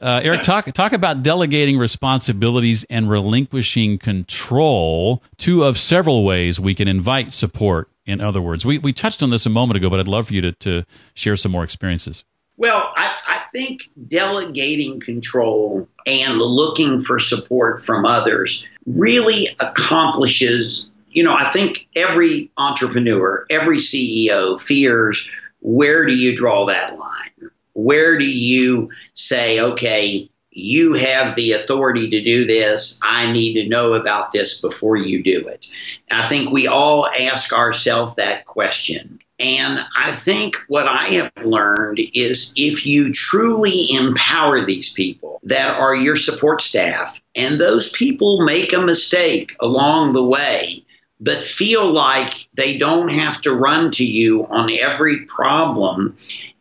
Uh, 0.00 0.20
Eric, 0.22 0.42
talk 0.42 0.72
talk 0.72 0.92
about 0.92 1.22
delegating 1.22 1.78
responsibilities 1.78 2.84
and 2.84 3.10
relinquishing 3.10 3.98
control. 3.98 5.22
Two 5.36 5.64
of 5.64 5.78
several 5.78 6.24
ways 6.24 6.58
we 6.58 6.74
can 6.74 6.88
invite 6.88 7.34
support 7.34 7.88
in 8.10 8.20
other 8.20 8.42
words. 8.42 8.66
We, 8.66 8.78
we 8.78 8.92
touched 8.92 9.22
on 9.22 9.30
this 9.30 9.46
a 9.46 9.50
moment 9.50 9.76
ago, 9.76 9.88
but 9.88 10.00
I'd 10.00 10.08
love 10.08 10.28
for 10.28 10.34
you 10.34 10.40
to, 10.42 10.52
to 10.52 10.84
share 11.14 11.36
some 11.36 11.52
more 11.52 11.64
experiences. 11.64 12.24
Well, 12.56 12.92
I, 12.94 13.14
I 13.26 13.38
think 13.52 13.90
delegating 14.06 15.00
control 15.00 15.88
and 16.06 16.38
looking 16.38 17.00
for 17.00 17.18
support 17.18 17.82
from 17.82 18.04
others 18.04 18.66
really 18.84 19.48
accomplishes, 19.60 20.90
you 21.08 21.22
know, 21.22 21.34
I 21.34 21.48
think 21.50 21.88
every 21.96 22.50
entrepreneur, 22.58 23.46
every 23.50 23.78
CEO 23.78 24.60
fears 24.60 25.30
where 25.60 26.06
do 26.06 26.16
you 26.16 26.36
draw 26.36 26.66
that 26.66 26.98
line? 26.98 27.50
Where 27.74 28.18
do 28.18 28.30
you 28.30 28.88
say, 29.14 29.60
okay, 29.60 30.30
you 30.52 30.94
have 30.94 31.36
the 31.36 31.52
authority 31.52 32.10
to 32.10 32.20
do 32.20 32.44
this. 32.44 32.98
I 33.02 33.30
need 33.32 33.54
to 33.54 33.68
know 33.68 33.94
about 33.94 34.32
this 34.32 34.60
before 34.60 34.96
you 34.96 35.22
do 35.22 35.46
it. 35.46 35.70
I 36.10 36.28
think 36.28 36.50
we 36.50 36.66
all 36.66 37.06
ask 37.06 37.52
ourselves 37.52 38.14
that 38.16 38.46
question. 38.46 39.20
And 39.38 39.80
I 39.96 40.12
think 40.12 40.56
what 40.68 40.86
I 40.86 41.06
have 41.08 41.32
learned 41.42 41.98
is 42.12 42.52
if 42.56 42.84
you 42.84 43.10
truly 43.10 43.90
empower 43.92 44.64
these 44.64 44.92
people 44.92 45.40
that 45.44 45.76
are 45.78 45.94
your 45.94 46.16
support 46.16 46.60
staff, 46.60 47.22
and 47.34 47.58
those 47.58 47.90
people 47.92 48.44
make 48.44 48.74
a 48.74 48.82
mistake 48.82 49.56
along 49.60 50.12
the 50.12 50.24
way, 50.24 50.74
but 51.20 51.38
feel 51.38 51.90
like 51.90 52.48
they 52.56 52.76
don't 52.76 53.10
have 53.10 53.40
to 53.42 53.54
run 53.54 53.90
to 53.92 54.04
you 54.04 54.46
on 54.46 54.70
every 54.72 55.24
problem. 55.24 56.14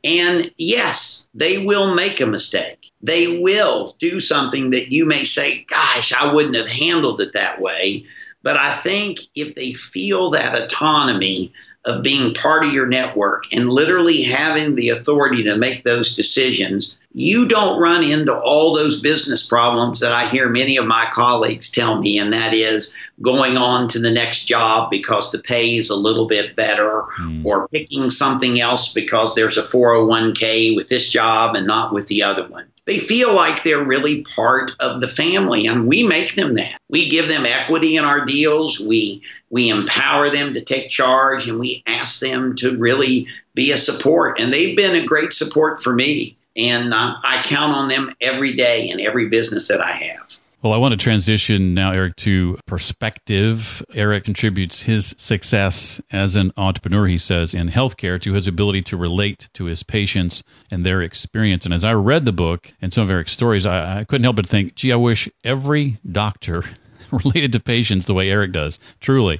And 0.05 0.49
yes, 0.57 1.27
they 1.33 1.57
will 1.57 1.95
make 1.95 2.21
a 2.21 2.25
mistake. 2.25 2.78
They 3.01 3.39
will 3.39 3.95
do 3.99 4.19
something 4.19 4.71
that 4.71 4.91
you 4.91 5.05
may 5.05 5.23
say, 5.23 5.65
gosh, 5.69 6.13
I 6.13 6.33
wouldn't 6.33 6.55
have 6.55 6.67
handled 6.67 7.21
it 7.21 7.33
that 7.33 7.61
way. 7.61 8.05
But 8.43 8.57
I 8.57 8.73
think 8.75 9.19
if 9.35 9.55
they 9.55 9.73
feel 9.73 10.31
that 10.31 10.59
autonomy 10.59 11.53
of 11.85 12.03
being 12.03 12.33
part 12.33 12.65
of 12.65 12.73
your 12.73 12.87
network 12.87 13.45
and 13.53 13.69
literally 13.69 14.21
having 14.21 14.75
the 14.75 14.89
authority 14.89 15.43
to 15.43 15.57
make 15.57 15.83
those 15.83 16.15
decisions, 16.15 16.97
you 17.19 17.49
don't 17.49 17.81
run 17.81 18.01
into 18.01 18.33
all 18.33 18.73
those 18.73 19.01
business 19.01 19.45
problems 19.45 19.99
that 19.99 20.13
I 20.13 20.25
hear 20.29 20.47
many 20.47 20.77
of 20.77 20.85
my 20.85 21.05
colleagues 21.11 21.69
tell 21.69 21.99
me, 21.99 22.17
and 22.17 22.31
that 22.31 22.53
is 22.53 22.95
going 23.21 23.57
on 23.57 23.89
to 23.89 23.99
the 23.99 24.09
next 24.09 24.45
job 24.45 24.89
because 24.89 25.33
the 25.33 25.39
pay 25.39 25.75
is 25.75 25.89
a 25.89 25.97
little 25.97 26.27
bit 26.27 26.55
better, 26.55 27.03
mm. 27.19 27.43
or 27.43 27.67
picking 27.67 28.09
something 28.09 28.61
else 28.61 28.93
because 28.93 29.35
there's 29.35 29.57
a 29.57 29.63
401k 29.63 30.77
with 30.77 30.87
this 30.87 31.09
job 31.09 31.55
and 31.55 31.67
not 31.67 31.91
with 31.91 32.07
the 32.07 32.23
other 32.23 32.47
one. 32.47 32.65
They 32.85 32.99
feel 32.99 33.35
like 33.35 33.63
they're 33.63 33.83
really 33.83 34.23
part 34.23 34.71
of 34.79 35.01
the 35.01 35.07
family 35.07 35.67
and 35.67 35.87
we 35.87 36.07
make 36.07 36.35
them 36.35 36.55
that. 36.55 36.79
We 36.89 37.09
give 37.09 37.27
them 37.27 37.45
equity 37.45 37.97
in 37.97 38.05
our 38.05 38.25
deals. 38.25 38.79
We 38.79 39.21
we 39.51 39.69
empower 39.69 40.29
them 40.29 40.53
to 40.53 40.61
take 40.61 40.89
charge 40.89 41.47
and 41.47 41.59
we 41.59 41.83
ask 41.85 42.19
them 42.19 42.55
to 42.55 42.77
really 42.77 43.27
be 43.53 43.71
a 43.71 43.77
support 43.77 44.39
and 44.39 44.51
they've 44.51 44.75
been 44.75 44.95
a 44.95 45.05
great 45.05 45.33
support 45.33 45.79
for 45.79 45.93
me 45.93 46.35
and 46.59 46.93
uh, 46.93 47.15
i 47.23 47.41
count 47.43 47.73
on 47.73 47.87
them 47.87 48.13
every 48.21 48.53
day 48.53 48.89
in 48.89 48.99
every 48.99 49.27
business 49.27 49.67
that 49.67 49.81
i 49.81 49.91
have 49.91 50.39
well, 50.61 50.73
I 50.73 50.77
want 50.77 50.91
to 50.91 50.97
transition 50.97 51.73
now, 51.73 51.93
Eric, 51.93 52.17
to 52.17 52.59
perspective. 52.65 53.81
Eric 53.93 54.25
contributes 54.25 54.81
his 54.81 55.15
success 55.17 56.01
as 56.11 56.35
an 56.35 56.51
entrepreneur, 56.57 57.07
he 57.07 57.17
says, 57.17 57.53
in 57.53 57.69
healthcare 57.69 58.19
to 58.19 58.33
his 58.33 58.45
ability 58.45 58.81
to 58.81 58.97
relate 58.97 59.47
to 59.53 59.65
his 59.65 59.83
patients 59.83 60.43
and 60.69 60.85
their 60.85 61.01
experience. 61.01 61.63
And 61.63 61.73
as 61.73 61.85
I 61.85 61.93
read 61.93 62.25
the 62.25 62.33
book 62.33 62.73
and 62.81 62.91
some 62.91 63.05
of 63.05 63.09
Eric's 63.09 63.31
stories, 63.31 63.65
I, 63.65 64.01
I 64.01 64.03
couldn't 64.03 64.25
help 64.25 64.35
but 64.35 64.49
think, 64.49 64.75
gee, 64.75 64.91
I 64.91 64.97
wish 64.97 65.29
every 65.45 65.97
doctor 66.11 66.65
related 67.11 67.53
to 67.53 67.61
patients 67.61 68.03
the 68.03 68.13
way 68.13 68.29
Eric 68.29 68.51
does, 68.51 68.79
truly. 68.99 69.39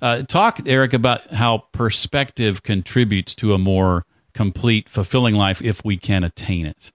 Uh, 0.00 0.22
talk, 0.22 0.60
Eric, 0.64 0.94
about 0.94 1.30
how 1.34 1.64
perspective 1.72 2.62
contributes 2.62 3.34
to 3.34 3.52
a 3.52 3.58
more 3.58 4.06
complete, 4.34 4.88
fulfilling 4.88 5.34
life 5.34 5.62
if 5.62 5.84
we 5.84 5.96
can 5.96 6.24
attain 6.24 6.66
it. 6.66 6.92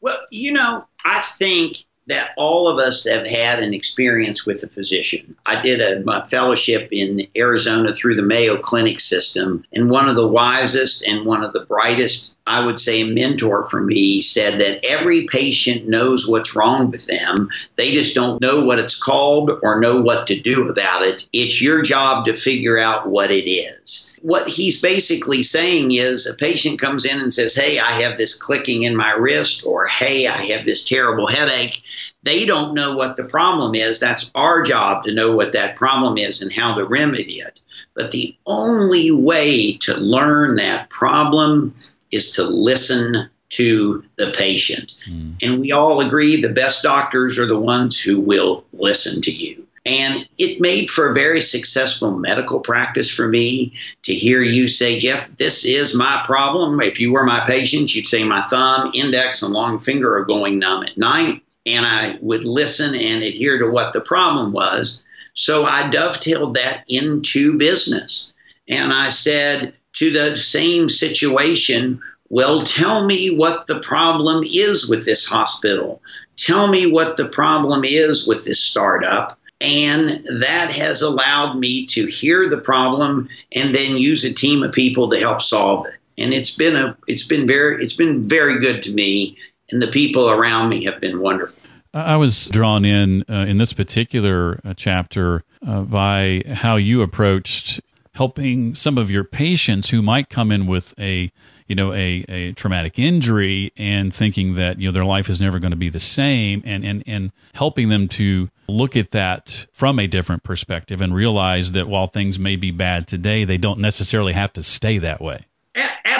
Well, 0.00 0.18
you 0.30 0.52
know, 0.52 0.86
I 1.04 1.20
think 1.20 1.84
that 2.06 2.30
all 2.36 2.66
of 2.66 2.78
us 2.78 3.06
have 3.06 3.26
had 3.26 3.60
an 3.60 3.72
experience 3.72 4.44
with 4.44 4.62
a 4.62 4.68
physician. 4.68 5.36
I 5.46 5.62
did 5.62 5.80
a 5.80 6.24
fellowship 6.24 6.88
in 6.90 7.26
Arizona 7.36 7.92
through 7.92 8.16
the 8.16 8.22
Mayo 8.22 8.56
Clinic 8.56 9.00
system, 9.00 9.64
and 9.72 9.90
one 9.90 10.08
of 10.08 10.16
the 10.16 10.26
wisest 10.26 11.06
and 11.06 11.24
one 11.24 11.44
of 11.44 11.52
the 11.52 11.60
brightest, 11.66 12.36
I 12.46 12.64
would 12.64 12.78
say, 12.78 13.04
mentor 13.04 13.64
for 13.64 13.80
me 13.80 14.20
said 14.20 14.58
that 14.60 14.84
every 14.84 15.26
patient 15.26 15.88
knows 15.88 16.28
what's 16.28 16.56
wrong 16.56 16.90
with 16.90 17.06
them. 17.06 17.48
They 17.76 17.92
just 17.92 18.14
don't 18.14 18.40
know 18.40 18.64
what 18.64 18.80
it's 18.80 19.00
called 19.00 19.52
or 19.62 19.80
know 19.80 20.00
what 20.00 20.26
to 20.28 20.40
do 20.40 20.68
about 20.68 21.02
it. 21.02 21.28
It's 21.32 21.62
your 21.62 21.80
job 21.82 22.24
to 22.24 22.32
figure 22.32 22.78
out 22.78 23.08
what 23.08 23.30
it 23.30 23.48
is. 23.48 24.16
What 24.22 24.48
he's 24.48 24.82
basically 24.82 25.42
saying 25.42 25.92
is 25.92 26.26
a 26.26 26.34
patient 26.34 26.80
comes 26.80 27.04
in 27.04 27.20
and 27.20 27.32
says, 27.32 27.54
Hey, 27.54 27.78
I 27.78 28.02
have 28.02 28.18
this 28.18 28.36
clicking 28.36 28.82
in 28.82 28.96
my 28.96 29.12
wrist, 29.12 29.64
or 29.64 29.86
Hey, 29.86 30.26
I 30.26 30.38
have 30.38 30.66
this 30.66 30.84
terrible 30.84 31.26
headache 31.26 31.82
they 32.22 32.44
don't 32.44 32.74
know 32.74 32.96
what 32.96 33.16
the 33.16 33.24
problem 33.24 33.74
is. 33.74 33.98
That's 33.98 34.30
our 34.34 34.62
job 34.62 35.04
to 35.04 35.14
know 35.14 35.32
what 35.32 35.52
that 35.52 35.76
problem 35.76 36.18
is 36.18 36.42
and 36.42 36.52
how 36.52 36.74
to 36.74 36.84
remedy 36.84 37.34
it. 37.34 37.60
But 37.94 38.10
the 38.10 38.36
only 38.46 39.10
way 39.10 39.74
to 39.78 39.94
learn 39.94 40.56
that 40.56 40.90
problem 40.90 41.74
is 42.10 42.32
to 42.32 42.44
listen 42.44 43.30
to 43.50 44.04
the 44.16 44.32
patient. 44.36 44.94
Mm. 45.08 45.42
And 45.42 45.60
we 45.60 45.72
all 45.72 46.00
agree 46.00 46.40
the 46.40 46.52
best 46.52 46.82
doctors 46.82 47.38
are 47.38 47.46
the 47.46 47.58
ones 47.58 47.98
who 47.98 48.20
will 48.20 48.64
listen 48.72 49.22
to 49.22 49.32
you. 49.32 49.66
And 49.86 50.26
it 50.38 50.60
made 50.60 50.90
for 50.90 51.10
a 51.10 51.14
very 51.14 51.40
successful 51.40 52.10
medical 52.18 52.60
practice 52.60 53.10
for 53.10 53.26
me 53.26 53.74
to 54.02 54.14
hear 54.14 54.42
you 54.42 54.68
say, 54.68 54.98
Jeff, 54.98 55.34
this 55.36 55.64
is 55.64 55.94
my 55.94 56.22
problem. 56.24 56.80
If 56.80 57.00
you 57.00 57.12
were 57.12 57.24
my 57.24 57.44
patient, 57.46 57.94
you'd 57.94 58.06
say 58.06 58.22
my 58.24 58.42
thumb, 58.42 58.90
index, 58.94 59.42
and 59.42 59.54
long 59.54 59.78
finger 59.78 60.16
are 60.16 60.24
going 60.24 60.58
numb 60.58 60.82
at 60.82 60.98
night 60.98 61.42
and 61.66 61.84
I 61.84 62.18
would 62.20 62.44
listen 62.44 62.94
and 62.94 63.22
adhere 63.22 63.58
to 63.58 63.70
what 63.70 63.92
the 63.92 64.00
problem 64.00 64.52
was. 64.52 65.04
So 65.34 65.64
I 65.64 65.88
dovetailed 65.88 66.54
that 66.54 66.84
into 66.88 67.58
business. 67.58 68.32
And 68.68 68.92
I 68.92 69.08
said 69.08 69.74
to 69.94 70.10
the 70.10 70.36
same 70.36 70.88
situation, 70.88 72.00
well, 72.28 72.62
tell 72.62 73.04
me 73.04 73.34
what 73.34 73.66
the 73.66 73.80
problem 73.80 74.44
is 74.44 74.88
with 74.88 75.04
this 75.04 75.26
hospital. 75.26 76.00
Tell 76.36 76.68
me 76.68 76.90
what 76.90 77.16
the 77.16 77.28
problem 77.28 77.84
is 77.84 78.26
with 78.26 78.44
this 78.44 78.62
startup. 78.62 79.38
And 79.60 80.24
that 80.40 80.72
has 80.72 81.02
allowed 81.02 81.58
me 81.58 81.86
to 81.86 82.06
hear 82.06 82.48
the 82.48 82.58
problem 82.58 83.28
and 83.54 83.74
then 83.74 83.96
use 83.96 84.24
a 84.24 84.32
team 84.32 84.62
of 84.62 84.72
people 84.72 85.10
to 85.10 85.18
help 85.18 85.42
solve 85.42 85.86
it. 85.86 85.98
And 86.16 86.32
it's 86.32 86.54
been 86.54 86.76
a 86.76 86.96
it's 87.06 87.26
been 87.26 87.46
very 87.46 87.82
it's 87.82 87.96
been 87.96 88.28
very 88.28 88.58
good 88.58 88.82
to 88.82 88.92
me 88.92 89.38
and 89.70 89.80
the 89.80 89.88
people 89.88 90.30
around 90.30 90.68
me 90.68 90.84
have 90.84 91.00
been 91.00 91.20
wonderful. 91.20 91.62
I 91.92 92.16
was 92.16 92.48
drawn 92.48 92.84
in 92.84 93.24
uh, 93.28 93.46
in 93.48 93.58
this 93.58 93.72
particular 93.72 94.60
uh, 94.64 94.74
chapter 94.74 95.42
uh, 95.66 95.82
by 95.82 96.42
how 96.46 96.76
you 96.76 97.02
approached 97.02 97.80
helping 98.14 98.74
some 98.74 98.98
of 98.98 99.10
your 99.10 99.24
patients 99.24 99.90
who 99.90 100.02
might 100.02 100.28
come 100.28 100.52
in 100.52 100.66
with 100.66 100.94
a 100.98 101.32
you 101.66 101.74
know 101.74 101.92
a, 101.92 102.24
a 102.28 102.52
traumatic 102.52 102.98
injury 102.98 103.72
and 103.76 104.14
thinking 104.14 104.54
that 104.54 104.78
you 104.78 104.88
know 104.88 104.92
their 104.92 105.04
life 105.04 105.28
is 105.28 105.40
never 105.40 105.58
going 105.58 105.72
to 105.72 105.76
be 105.76 105.88
the 105.88 106.00
same 106.00 106.62
and 106.64 106.84
and 106.84 107.02
and 107.06 107.32
helping 107.54 107.88
them 107.88 108.08
to 108.08 108.50
look 108.70 108.96
at 108.96 109.10
that 109.10 109.66
from 109.72 109.98
a 109.98 110.06
different 110.06 110.42
perspective 110.42 111.00
and 111.00 111.14
realize 111.14 111.72
that 111.72 111.88
while 111.88 112.06
things 112.06 112.38
may 112.38 112.56
be 112.56 112.70
bad 112.70 113.06
today 113.06 113.44
they 113.44 113.58
don't 113.58 113.78
necessarily 113.78 114.32
have 114.32 114.52
to 114.52 114.62
stay 114.62 114.98
that 114.98 115.20
way 115.20 115.44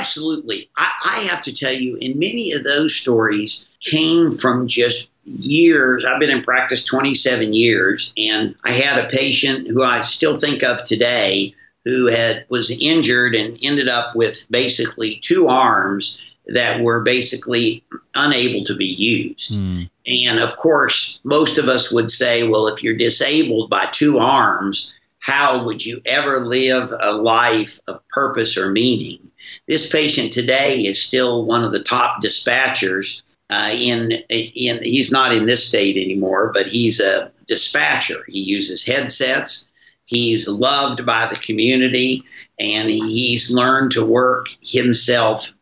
absolutely. 0.01 0.71
I, 0.77 0.91
I, 1.05 1.19
have 1.31 1.43
to 1.43 1.55
tell 1.55 1.73
you, 1.73 1.99
and 2.01 2.17
many 2.17 2.53
of 2.53 2.65
those 2.65 2.95
stories 2.95 3.67
came 3.81 4.33
from 4.33 4.67
just 4.67 5.11
years. 5.25 6.05
I've 6.05 6.19
been 6.19 6.31
in 6.31 6.43
practice 6.43 6.85
27 6.85 7.53
years, 7.53 8.13
and 8.17 8.55
I 8.65 8.73
had 8.73 8.99
a 8.99 9.09
patient 9.09 9.69
who 9.69 9.83
I 9.83 10.03
still 10.03 10.35
think 10.35 10.63
of 10.63 10.83
today 10.85 11.55
who 11.85 12.09
had 12.09 12.47
was 12.49 12.71
injured 12.71 13.35
and 13.35 13.59
ended 13.63 13.89
up 13.89 14.17
with 14.17 14.47
basically 14.51 15.17
two 15.17 15.49
arms 15.49 16.19
that 16.47 16.81
were 16.81 17.01
basically 17.01 17.85
unable 18.15 18.65
to 18.65 18.77
be 18.77 18.87
used. 18.87 19.59
Mm. 19.59 19.91
And 20.11 20.40
of 20.40 20.57
course, 20.57 21.20
most 21.25 21.59
of 21.59 21.68
us 21.68 21.92
would 21.92 22.11
say, 22.11 22.46
well, 22.46 22.66
if 22.68 22.83
you're 22.83 22.96
disabled 22.96 23.70
by 23.70 23.87
two 23.87 24.18
arms, 24.18 24.92
how 25.20 25.64
would 25.64 25.85
you 25.85 26.01
ever 26.07 26.40
live 26.40 26.92
a 26.99 27.12
life 27.12 27.79
of 27.87 28.07
purpose 28.09 28.57
or 28.57 28.70
meaning? 28.70 29.31
This 29.68 29.90
patient 29.90 30.33
today 30.33 30.79
is 30.79 31.03
still 31.03 31.44
one 31.44 31.62
of 31.62 31.73
the 31.73 31.83
top 31.83 32.23
dispatchers. 32.23 33.23
Uh, 33.49 33.70
in, 33.73 34.12
in 34.29 34.83
he's 34.83 35.11
not 35.11 35.35
in 35.35 35.44
this 35.44 35.66
state 35.66 35.96
anymore, 35.96 36.51
but 36.55 36.66
he's 36.66 37.01
a 37.01 37.33
dispatcher. 37.46 38.25
He 38.29 38.40
uses 38.40 38.87
headsets. 38.87 39.70
He's 40.05 40.49
loved 40.49 41.05
by 41.05 41.27
the 41.27 41.37
community, 41.37 42.25
and 42.59 42.88
he's 42.88 43.51
learned 43.51 43.92
to 43.92 44.05
work 44.05 44.49
himself 44.62 45.53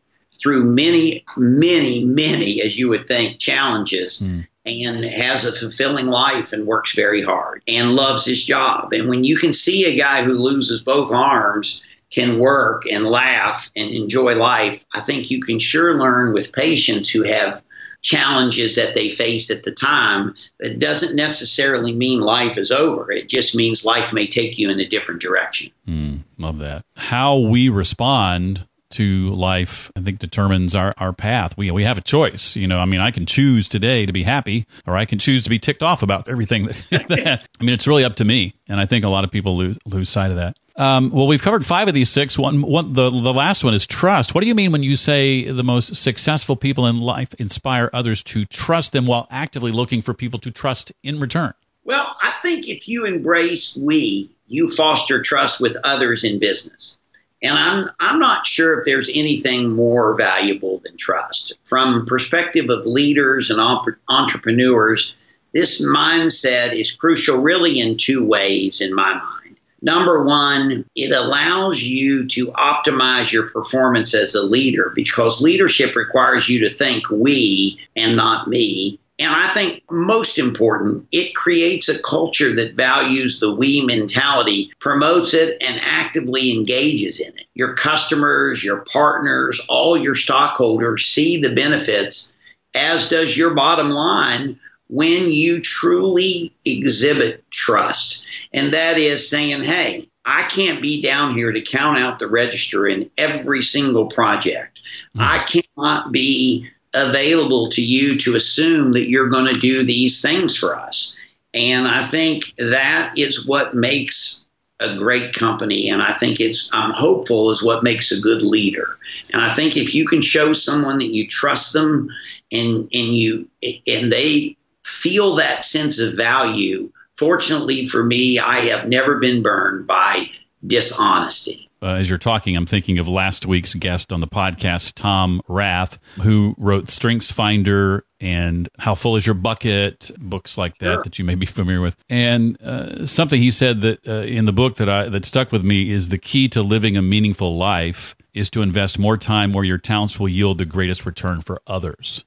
through 0.41 0.65
many, 0.75 1.25
many, 1.37 2.05
many, 2.05 2.63
as 2.63 2.79
you 2.79 2.89
would 2.89 3.07
think, 3.07 3.39
challenges. 3.39 4.23
Mm 4.23 4.47
and 4.69 5.05
has 5.05 5.45
a 5.45 5.53
fulfilling 5.53 6.07
life 6.07 6.53
and 6.53 6.67
works 6.67 6.95
very 6.95 7.23
hard 7.23 7.63
and 7.67 7.95
loves 7.95 8.25
his 8.25 8.45
job. 8.45 8.93
And 8.93 9.09
when 9.09 9.25
you 9.25 9.37
can 9.37 9.53
see 9.53 9.87
a 9.87 9.99
guy 9.99 10.23
who 10.23 10.35
loses 10.35 10.85
both 10.85 11.13
arms 11.13 11.83
can 12.11 12.39
work 12.39 12.85
and 12.91 13.05
laugh 13.05 13.71
and 13.77 13.91
enjoy 13.91 14.35
life, 14.35 14.85
I 14.93 15.01
think 15.01 15.31
you 15.31 15.41
can 15.41 15.59
sure 15.59 15.99
learn 15.99 16.33
with 16.33 16.53
patients 16.53 17.11
who 17.11 17.23
have 17.23 17.63
challenges 18.01 18.77
that 18.77 18.95
they 18.95 19.09
face 19.09 19.51
at 19.51 19.65
the 19.65 19.73
time. 19.73 20.35
That 20.61 20.79
doesn't 20.79 21.17
necessarily 21.17 21.95
mean 21.95 22.21
life 22.21 22.57
is 22.57 22.71
over. 22.71 23.11
It 23.11 23.29
just 23.29 23.57
means 23.57 23.85
life 23.85 24.13
may 24.13 24.27
take 24.27 24.59
you 24.59 24.71
in 24.71 24.79
a 24.79 24.87
different 24.87 25.21
direction. 25.21 25.73
Mm, 25.87 26.21
love 26.39 26.59
that. 26.59 26.85
How 26.97 27.37
we 27.37 27.69
respond 27.69 28.67
to 28.91 29.31
life, 29.31 29.91
I 29.97 30.01
think 30.01 30.19
determines 30.19 30.75
our, 30.75 30.95
our 30.99 31.13
path. 31.13 31.57
We, 31.57 31.71
we 31.71 31.85
have 31.85 31.99
a 31.99 32.03
choice. 32.03 32.57
You 32.57 32.67
know, 32.67 32.79
I 32.79 32.85
mean, 32.85 33.01
I 33.01 33.11
can 33.11 33.27
choose 33.27 33.69
today 33.69 34.07
to 34.07 34.13
be 34.13 34.23
happy 34.23 34.67
or 34.87 34.97
I 34.97 35.05
can 35.05 35.19
choose 35.19 35.45
to 35.45 35.51
be 35.51 35.59
ticked 35.59 35.83
off 35.83 36.03
about 36.03 36.29
everything 36.29 36.67
that, 36.67 36.87
that 37.09 37.49
I 37.61 37.65
mean, 37.65 37.75
it's 37.75 37.87
really 37.87 38.05
up 38.05 38.17
to 38.17 38.25
me. 38.25 38.55
And 38.69 38.81
I 38.81 38.87
think 38.87 39.05
a 39.05 39.09
lot 39.09 39.25
of 39.25 39.31
people 39.31 39.57
lose, 39.57 39.79
lose 39.87 40.09
sight 40.09 40.31
of 40.31 40.37
that. 40.37 40.57
Um, 40.79 41.11
well, 41.11 41.27
we've 41.27 41.43
covered 41.43 41.67
five 41.67 41.89
of 41.89 41.95
these 41.95 42.09
six. 42.09 42.39
One, 42.39 42.63
one, 42.63 42.93
the 42.93 43.11
the 43.11 43.35
last 43.35 43.65
one 43.65 43.75
is 43.75 43.85
trust. 43.85 44.33
What 44.33 44.43
do 44.43 44.47
you 44.47 44.55
mean 44.55 44.71
when 44.71 44.85
you 44.85 44.95
say 44.95 45.51
the 45.51 45.65
most 45.65 45.97
successful 45.97 46.55
people 46.55 46.87
in 46.87 47.01
life 47.01 47.35
inspire 47.35 47.91
others 47.93 48.23
to 48.25 48.45
trust 48.45 48.93
them 48.93 49.05
while 49.05 49.27
actively 49.29 49.73
looking 49.73 50.03
for 50.03 50.15
people 50.15 50.39
to 50.39 50.53
trust 50.53 50.93
in 51.03 51.19
return? 51.19 51.53
Well, 51.83 52.15
I 52.23 52.31
think 52.43 52.69
if 52.69 52.87
you 52.87 53.07
embrace 53.07 53.77
we, 53.77 54.31
you 54.47 54.69
foster 54.69 55.21
trust 55.21 55.61
with 55.61 55.77
others 55.83 56.23
in 56.23 56.39
business. 56.39 56.99
And 57.43 57.57
I'm 57.57 57.91
I'm 58.01 58.19
not 58.19 58.47
sure 58.47 58.79
if 58.79 58.85
there's 58.85 59.09
anything 59.09 59.71
more 59.71 60.17
valuable 60.17 60.79
than 60.79 60.97
trust. 60.97 61.55
From 61.65 62.07
perspective 62.07 62.69
of 62.69 62.87
leaders 62.87 63.51
and 63.51 63.61
entrepreneurs, 64.09 65.15
this 65.53 65.85
mindset 65.85 66.79
is 66.79 66.93
crucial 66.93 67.41
really 67.41 67.79
in 67.81 67.97
two 67.97 68.27
ways 68.27 68.81
in 68.81 68.95
my 68.95 69.15
mind. 69.15 69.57
Number 69.81 70.25
one, 70.25 70.85
it 70.97 71.13
allows 71.13 71.81
you 71.81 72.27
to 72.29 72.49
optimize 72.49 73.33
your 73.33 73.49
performance 73.51 74.13
as 74.13 74.35
a 74.35 74.43
leader 74.43 74.91
because 74.93 75.41
leadership 75.41 75.95
requires 75.95 76.49
you 76.49 76.69
to 76.69 76.71
think 76.71 77.09
we 77.11 77.79
and 77.95 78.17
not 78.17 78.49
me. 78.49 78.99
And 79.21 79.35
I 79.35 79.53
think 79.53 79.83
most 79.91 80.39
important, 80.39 81.09
it 81.11 81.35
creates 81.35 81.89
a 81.89 82.01
culture 82.03 82.55
that 82.55 82.75
values 82.75 83.41
the 83.41 83.53
we 83.53 83.85
mentality, 83.85 84.71
promotes 84.79 85.35
it, 85.35 85.61
and 85.61 85.81
actively 85.83 86.53
engages 86.53 87.19
in 87.19 87.29
it. 87.29 87.47
Your 87.55 87.75
customers, 87.75 88.63
your 88.63 88.85
partners, 88.93 89.61
all 89.69 89.97
your 89.97 90.15
stockholders 90.15 91.05
see 91.05 91.41
the 91.41 91.55
benefits, 91.55 92.37
as 92.77 93.09
does 93.09 93.37
your 93.37 93.55
bottom 93.55 93.91
line 93.91 94.61
when 94.89 95.31
you 95.33 95.61
truly 95.61 96.53
exhibit 96.65 97.51
trust. 97.51 98.25
And 98.53 98.73
that 98.75 98.99
is 98.99 99.29
saying, 99.29 99.63
hey, 99.63 100.09
I 100.25 100.43
can't 100.43 100.83
be 100.83 101.03
down 101.03 101.35
here 101.35 101.51
to 101.51 101.61
count 101.61 101.99
out 101.99 102.19
the 102.19 102.29
register 102.29 102.87
in 102.87 103.11
every 103.17 103.63
single 103.63 104.07
project. 104.07 104.81
Mm-hmm. 105.17 105.21
I 105.23 105.45
cannot 105.45 106.13
be 106.13 106.69
available 106.95 107.69
to 107.71 107.85
you 107.85 108.19
to 108.19 108.35
assume 108.35 108.93
that 108.93 109.09
you're 109.09 109.29
going 109.29 109.53
to 109.53 109.61
do 109.61 109.85
these 109.85 110.23
things 110.23 110.57
for 110.57 110.75
us. 110.75 111.17
And 111.55 111.87
I 111.87 112.03
think 112.03 112.55
that 112.57 113.15
is 113.17 113.47
what 113.47 113.75
makes 113.75 114.47
a 114.81 114.97
great 114.97 115.35
company 115.35 115.91
and 115.91 116.01
I 116.01 116.13
think 116.13 116.39
it's 116.39 116.71
I'm 116.73 116.93
hopeful 116.93 117.51
is 117.51 117.65
what 117.65 117.83
makes 117.83 118.13
a 118.13 118.21
good 118.21 118.43
leader. 118.43 118.97
And 119.33 119.43
I 119.43 119.53
think 119.53 119.77
if 119.77 119.93
you 119.95 120.07
can 120.07 120.23
show 120.23 120.53
someone 120.53 120.99
that 120.99 121.13
you 121.13 121.27
trust 121.27 121.73
them 121.73 122.09
and 122.53 122.83
and 122.93 123.17
you 123.17 123.49
and 123.89 124.13
they 124.13 124.57
feel 124.85 125.35
that 125.37 125.65
sense 125.65 125.99
of 125.99 126.15
value. 126.15 126.91
Fortunately 127.17 127.85
for 127.87 128.05
me, 128.05 128.39
I 128.39 128.61
have 128.61 128.89
never 128.89 129.19
been 129.19 129.43
burned 129.43 129.87
by 129.87 130.31
dishonesty. 130.65 131.68
Uh, 131.81 131.95
as 131.95 132.09
you're 132.09 132.19
talking, 132.19 132.57
I'm 132.57 132.67
thinking 132.67 132.99
of 132.99 133.09
last 133.09 133.47
week's 133.47 133.75
guest 133.75 134.13
on 134.13 134.21
the 134.21 134.27
podcast, 134.27 134.95
Tom 134.95 135.41
Rath, 135.47 135.99
who 136.21 136.55
wrote 136.59 136.89
Strengths 136.89 137.31
Finder 137.31 138.05
and 138.21 138.69
How 138.79 138.95
Full 138.95 139.17
Is 139.17 139.27
Your 139.27 139.35
Bucket, 139.35 140.11
books 140.19 140.59
like 140.59 140.79
that 140.79 140.87
sure. 140.87 141.03
that 141.05 141.19
you 141.19 141.25
may 141.25 141.37
be 141.37 141.47
familiar 141.47 141.81
with. 141.81 141.97
And 142.09 142.61
uh, 142.63 143.07
something 143.07 143.41
he 143.41 143.53
said 143.53 143.81
that 143.83 144.07
uh, 144.09 144.23
in 144.23 144.45
the 144.45 144.53
book 144.53 144.77
that 144.77 144.89
I 144.89 145.09
that 145.09 145.25
stuck 145.25 145.53
with 145.53 145.63
me 145.63 145.91
is 145.91 146.09
the 146.09 146.19
key 146.19 146.49
to 146.49 146.63
living 146.63 146.97
a 146.97 147.03
meaningful 147.03 147.57
life 147.57 148.17
is 148.35 148.51
to 148.51 148.63
invest 148.63 148.99
more 148.99 149.17
time 149.17 149.53
where 149.53 149.65
your 149.65 149.79
talents 149.79 150.19
will 150.19 150.29
yield 150.29 150.59
the 150.59 150.65
greatest 150.65 151.07
return 151.07 151.41
for 151.41 151.61
others. 151.67 152.25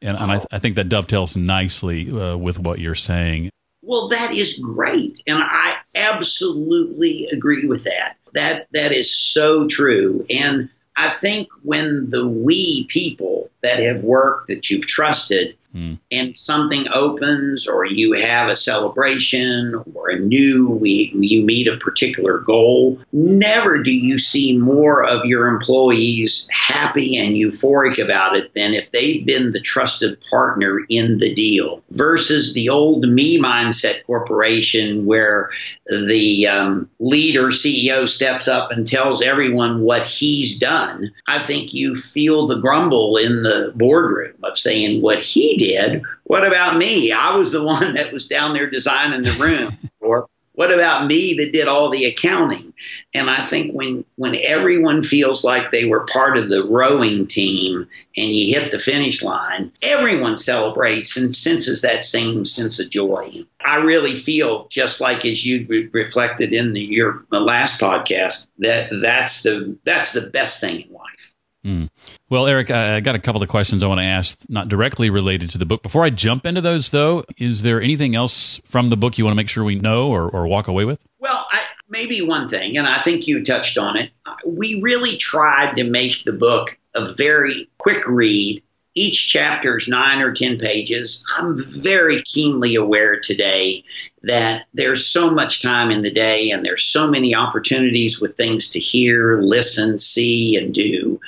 And, 0.00 0.18
and 0.18 0.32
I, 0.32 0.40
I, 0.50 0.58
think 0.58 0.76
that 0.76 0.88
dovetails 0.88 1.36
nicely 1.36 2.10
uh, 2.10 2.36
with 2.36 2.58
what 2.58 2.80
you're 2.80 2.96
saying. 2.96 3.50
Well, 3.82 4.08
that 4.08 4.32
is 4.32 4.58
great, 4.58 5.22
and 5.26 5.38
I 5.42 5.76
absolutely 5.96 7.26
agree 7.32 7.66
with 7.66 7.84
that. 7.84 8.16
That 8.34 8.68
that 8.72 8.92
is 8.92 9.14
so 9.14 9.66
true. 9.66 10.24
And 10.30 10.70
I 10.96 11.12
think 11.12 11.48
when 11.62 12.10
the 12.10 12.26
we 12.26 12.86
people 12.86 13.50
that 13.62 13.80
have 13.80 14.02
worked 14.02 14.48
that 14.48 14.70
you've 14.70 14.86
trusted 14.86 15.56
mm. 15.74 15.98
and 16.10 16.36
something 16.36 16.86
opens 16.92 17.66
or 17.66 17.84
you 17.84 18.12
have 18.12 18.48
a 18.48 18.56
celebration 18.56 19.74
or 19.94 20.10
a 20.10 20.18
new 20.18 20.70
we, 20.70 21.12
you 21.14 21.44
meet 21.44 21.68
a 21.68 21.76
particular 21.76 22.38
goal 22.38 22.98
never 23.12 23.82
do 23.82 23.92
you 23.92 24.18
see 24.18 24.56
more 24.56 25.04
of 25.04 25.24
your 25.24 25.48
employees 25.48 26.48
happy 26.50 27.16
and 27.16 27.36
euphoric 27.36 28.02
about 28.02 28.36
it 28.36 28.52
than 28.54 28.74
if 28.74 28.90
they've 28.92 29.26
been 29.26 29.52
the 29.52 29.60
trusted 29.60 30.18
partner 30.30 30.80
in 30.88 31.18
the 31.18 31.34
deal 31.34 31.82
versus 31.90 32.54
the 32.54 32.68
old 32.68 33.06
me 33.08 33.40
mindset 33.40 34.04
corporation 34.04 35.06
where 35.06 35.50
the 35.86 36.46
um, 36.46 36.88
leader 36.98 37.48
ceo 37.48 38.06
steps 38.06 38.48
up 38.48 38.70
and 38.70 38.86
tells 38.86 39.22
everyone 39.22 39.80
what 39.80 40.04
he's 40.04 40.58
done 40.58 41.10
i 41.28 41.38
think 41.38 41.72
you 41.72 41.94
feel 41.94 42.46
the 42.46 42.60
grumble 42.60 43.16
in 43.16 43.42
the 43.42 43.72
boardroom 43.76 44.34
of 44.42 44.58
saying 44.58 45.00
what 45.00 45.18
he 45.18 45.56
did. 45.62 46.02
What 46.24 46.46
about 46.46 46.76
me? 46.76 47.12
I 47.12 47.34
was 47.36 47.52
the 47.52 47.62
one 47.74 47.94
that 47.94 48.12
was 48.12 48.28
down 48.28 48.54
there 48.54 48.70
designing 48.70 49.22
the 49.22 49.32
room. 49.32 49.76
or 50.00 50.28
what 50.54 50.70
about 50.70 51.06
me 51.06 51.34
that 51.38 51.52
did 51.54 51.66
all 51.66 51.88
the 51.88 52.04
accounting? 52.04 52.74
And 53.14 53.30
I 53.30 53.42
think 53.42 53.72
when 53.72 54.04
when 54.16 54.36
everyone 54.44 55.02
feels 55.02 55.44
like 55.44 55.70
they 55.70 55.86
were 55.86 56.04
part 56.12 56.36
of 56.36 56.50
the 56.50 56.64
rowing 56.64 57.26
team 57.26 57.88
and 58.16 58.30
you 58.30 58.54
hit 58.54 58.70
the 58.70 58.78
finish 58.78 59.22
line, 59.22 59.72
everyone 59.82 60.36
celebrates 60.36 61.16
and 61.16 61.34
senses 61.34 61.80
that 61.80 62.04
same 62.04 62.44
sense 62.44 62.78
of 62.78 62.90
joy. 62.90 63.32
I 63.64 63.76
really 63.76 64.14
feel 64.14 64.66
just 64.68 65.00
like 65.00 65.24
as 65.24 65.46
you 65.46 65.64
re- 65.68 65.88
reflected 65.92 66.52
in 66.52 66.74
the 66.74 66.82
your 66.82 67.24
the 67.30 67.40
last 67.40 67.80
podcast 67.80 68.48
that 68.58 68.90
that's 69.00 69.42
the 69.42 69.78
that's 69.84 70.12
the 70.12 70.28
best 70.30 70.60
thing 70.60 70.82
in 70.82 70.92
life. 70.92 71.31
Mm. 71.64 71.88
Well, 72.28 72.46
Eric, 72.46 72.70
I 72.70 73.00
got 73.00 73.14
a 73.14 73.20
couple 73.20 73.42
of 73.42 73.48
questions 73.48 73.82
I 73.82 73.86
want 73.86 74.00
to 74.00 74.06
ask, 74.06 74.38
not 74.48 74.68
directly 74.68 75.10
related 75.10 75.50
to 75.50 75.58
the 75.58 75.66
book. 75.66 75.82
Before 75.82 76.02
I 76.02 76.10
jump 76.10 76.44
into 76.44 76.60
those, 76.60 76.90
though, 76.90 77.24
is 77.38 77.62
there 77.62 77.80
anything 77.80 78.16
else 78.16 78.60
from 78.64 78.90
the 78.90 78.96
book 78.96 79.16
you 79.16 79.24
want 79.24 79.34
to 79.34 79.36
make 79.36 79.48
sure 79.48 79.62
we 79.62 79.76
know 79.76 80.08
or, 80.08 80.28
or 80.28 80.46
walk 80.48 80.66
away 80.66 80.84
with? 80.84 81.04
Well, 81.20 81.46
I, 81.50 81.62
maybe 81.88 82.20
one 82.20 82.48
thing, 82.48 82.76
and 82.76 82.86
I 82.86 83.00
think 83.02 83.28
you 83.28 83.44
touched 83.44 83.78
on 83.78 83.96
it. 83.96 84.10
We 84.44 84.80
really 84.82 85.16
tried 85.16 85.76
to 85.76 85.84
make 85.84 86.24
the 86.24 86.32
book 86.32 86.76
a 86.96 87.06
very 87.14 87.70
quick 87.78 88.08
read 88.08 88.62
each 88.94 89.28
chapter 89.30 89.76
is 89.76 89.88
nine 89.88 90.20
or 90.20 90.32
10 90.32 90.58
pages. 90.58 91.24
I'm 91.36 91.54
very 91.56 92.22
keenly 92.22 92.74
aware 92.74 93.18
today 93.18 93.84
that 94.22 94.66
there's 94.74 95.06
so 95.06 95.30
much 95.30 95.62
time 95.62 95.90
in 95.90 96.02
the 96.02 96.10
day 96.10 96.50
and 96.50 96.64
there's 96.64 96.84
so 96.84 97.08
many 97.08 97.34
opportunities 97.34 98.20
with 98.20 98.36
things 98.36 98.68
to 98.70 98.78
hear, 98.78 99.40
listen, 99.40 99.98
see, 99.98 100.56
and 100.56 100.74
do. 100.74 101.18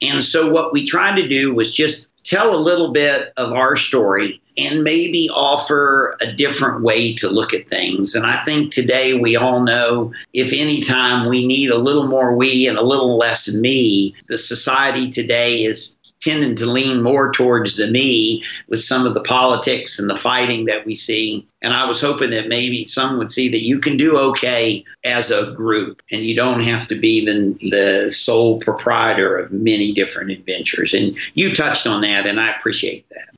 And 0.00 0.22
so, 0.22 0.50
what 0.50 0.72
we 0.72 0.84
tried 0.84 1.16
to 1.16 1.28
do 1.28 1.54
was 1.54 1.74
just 1.74 2.08
tell 2.24 2.54
a 2.54 2.60
little 2.60 2.92
bit 2.92 3.32
of 3.36 3.52
our 3.52 3.76
story 3.76 4.40
and 4.58 4.82
maybe 4.82 5.30
offer 5.30 6.16
a 6.20 6.32
different 6.32 6.82
way 6.82 7.14
to 7.14 7.28
look 7.28 7.54
at 7.54 7.68
things. 7.68 8.14
And 8.14 8.26
I 8.26 8.36
think 8.36 8.70
today 8.70 9.14
we 9.14 9.36
all 9.36 9.62
know 9.62 10.12
if 10.34 10.52
anytime 10.52 11.28
we 11.28 11.46
need 11.46 11.70
a 11.70 11.78
little 11.78 12.06
more 12.06 12.36
we 12.36 12.68
and 12.68 12.76
a 12.76 12.82
little 12.82 13.16
less 13.16 13.54
me, 13.54 14.14
the 14.28 14.36
society 14.36 15.10
today 15.10 15.62
is 15.62 15.96
tending 16.22 16.54
to 16.56 16.66
lean 16.66 17.02
more 17.02 17.32
towards 17.32 17.76
the 17.76 17.88
me 17.88 18.44
with 18.68 18.80
some 18.80 19.06
of 19.06 19.14
the 19.14 19.20
politics 19.20 19.98
and 19.98 20.08
the 20.08 20.16
fighting 20.16 20.66
that 20.66 20.86
we 20.86 20.94
see. 20.94 21.46
And 21.60 21.74
I 21.74 21.86
was 21.86 22.00
hoping 22.00 22.30
that 22.30 22.48
maybe 22.48 22.84
some 22.84 23.18
would 23.18 23.32
see 23.32 23.50
that 23.50 23.62
you 23.62 23.80
can 23.80 23.96
do 23.96 24.16
okay 24.16 24.84
as 25.04 25.30
a 25.30 25.52
group 25.52 26.00
and 26.10 26.22
you 26.22 26.36
don't 26.36 26.60
have 26.60 26.86
to 26.86 26.94
be 26.94 27.26
the, 27.26 27.70
the 27.70 28.10
sole 28.10 28.60
proprietor 28.60 29.36
of 29.36 29.52
many 29.52 29.92
different 29.92 30.30
adventures. 30.30 30.94
And 30.94 31.16
you 31.34 31.54
touched 31.54 31.86
on 31.86 32.02
that, 32.02 32.26
and 32.26 32.40
I 32.40 32.56
appreciate 32.56 33.08
that. 33.10 33.28